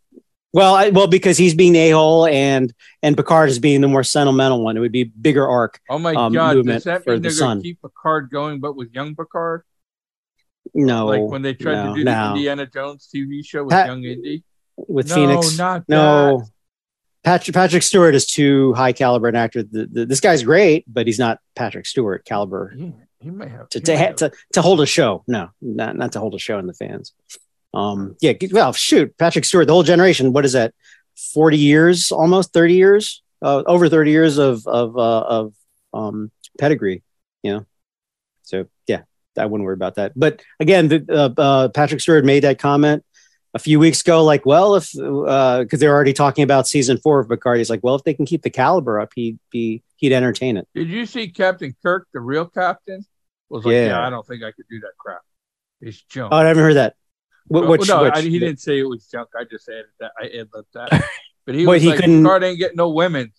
[0.51, 2.73] Well, I, well, because he's being a hole and
[3.03, 4.77] and Picard is being the more sentimental one.
[4.77, 5.79] It would be bigger arc.
[5.89, 7.57] Oh my um, god, movement does that mean the they're going sun.
[7.57, 9.63] to keep Picard going, but with young Picard?
[10.73, 12.11] No, like when they tried no, to do no.
[12.11, 14.43] the Indiana Jones TV show with Pat- young Indy.
[14.75, 15.17] with Phoenix?
[15.35, 15.57] no, Phoenix.
[15.57, 16.49] not no, that.
[17.23, 19.63] Patrick Patrick Stewart is too high caliber an actor.
[19.63, 23.69] The, the, this guy's great, but he's not Patrick Stewart caliber He, he may have
[23.69, 25.23] to to, have- to to hold a show.
[25.27, 27.13] No, not not to hold a show in the fans.
[27.73, 30.33] Um, yeah, well, shoot, Patrick Stewart, the whole generation.
[30.33, 30.73] What is that?
[31.33, 35.53] Forty years, almost thirty years, uh, over thirty years of of uh, of
[35.93, 37.03] um, pedigree.
[37.43, 37.65] You know,
[38.43, 39.01] so yeah,
[39.37, 40.13] I wouldn't worry about that.
[40.15, 43.03] But again, the, uh, uh, Patrick Stewart made that comment.
[43.53, 47.27] a few weeks ago, like, well, if because they're already talking about season four of
[47.29, 50.55] Picard, he's like, well, if they can keep the caliber up, he'd be he'd entertain
[50.57, 50.67] it.
[50.75, 53.05] Did you see Captain Kirk, the real captain?
[53.49, 53.87] Was like, Yeah.
[53.87, 55.21] yeah, I don't think I could do that crap.
[55.81, 56.31] It's junk.
[56.31, 56.95] Oh, I haven't heard that.
[57.49, 59.29] Wh- Well, which, no, which- I, he didn't say it was junk.
[59.37, 60.11] I just added that.
[60.19, 61.09] I added that.
[61.45, 63.31] But he Wait, was he like, couldn't- Picard ain't getting no women.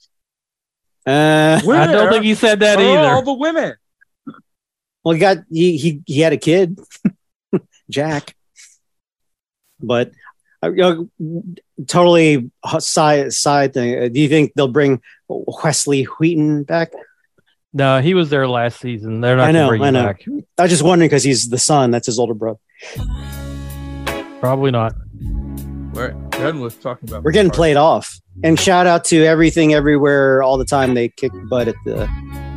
[1.07, 2.99] Uh, Where I don't think he said that are either.
[3.15, 3.75] all the women?
[5.05, 6.79] well, he got he he, he had a kid,
[7.91, 8.35] Jack.
[9.79, 10.11] But
[10.63, 11.45] uh, you know,
[11.87, 12.51] totally
[12.81, 13.97] side side thing.
[14.03, 16.93] Uh, Do you think they'll bring Wesley Wheaton back?
[17.73, 19.21] No, he was there last season.
[19.21, 20.03] They're not I know, bring I know.
[20.07, 20.25] back.
[20.59, 21.93] I was just wondering because he's the son.
[21.93, 22.59] That's his older brother.
[24.41, 24.95] Probably not.
[25.93, 27.22] Where Ben was talking about.
[27.22, 28.18] We're getting played off.
[28.43, 30.95] And shout out to everything, everywhere, all the time.
[30.95, 32.09] They kick butt at the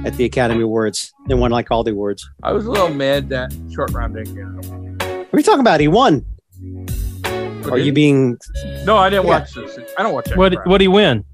[0.06, 1.12] at the Academy Awards.
[1.28, 2.28] They won like all the awards.
[2.42, 5.08] I was a little mad that short round didn't get it.
[5.24, 5.80] What are you talking about?
[5.82, 6.26] He won.
[7.24, 8.38] But Are you being
[8.86, 9.40] No, I didn't Yeah.
[9.40, 9.78] watch this.
[9.98, 10.38] I don't watch that.
[10.38, 10.68] What crap.
[10.68, 11.26] what he win?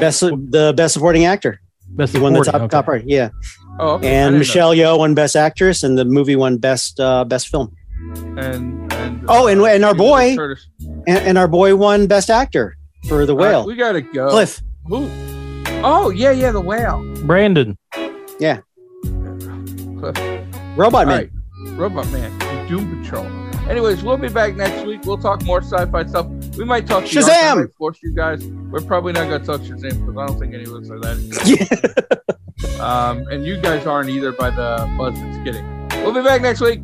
[0.00, 1.60] best the best supporting actor?
[1.90, 2.86] Best He won the top supporting, top okay.
[2.86, 3.02] part.
[3.06, 3.30] Yeah.
[3.80, 4.14] Oh, okay.
[4.14, 4.38] And.
[4.38, 7.74] Michelle Yeoh won best actress, and the movie won best uh, best film.
[8.36, 10.68] And and Oh, and- and our boy- Curtis.
[11.06, 12.76] And, and our boy won best actor
[13.08, 13.66] for the All right, whale.
[13.66, 14.30] we gotta go.
[14.30, 14.60] Cliff.
[14.86, 15.08] Who?
[15.84, 17.02] Oh yeah, yeah, the whale.
[17.26, 17.76] Brendan.
[18.40, 18.60] Yeah.
[19.98, 20.16] Cliff.
[20.76, 21.16] Robot All Man.
[21.18, 21.30] right,
[21.78, 23.26] Robot Man, Doom Patrol.
[23.68, 25.04] Anyways, we'll be back next week.
[25.04, 26.26] We'll talk more sci-fi stuff.
[26.56, 27.26] We might talk Shazam!
[27.26, 27.60] Beyond.
[27.68, 28.44] I Force you guys.
[28.46, 32.24] We're probably not gonna talk Shazam because I don't think any of us are that.
[32.78, 32.84] Yeah.
[32.84, 35.64] Um, and you guys aren't either by the buzz it's getting.
[36.02, 36.80] We'll be back next week.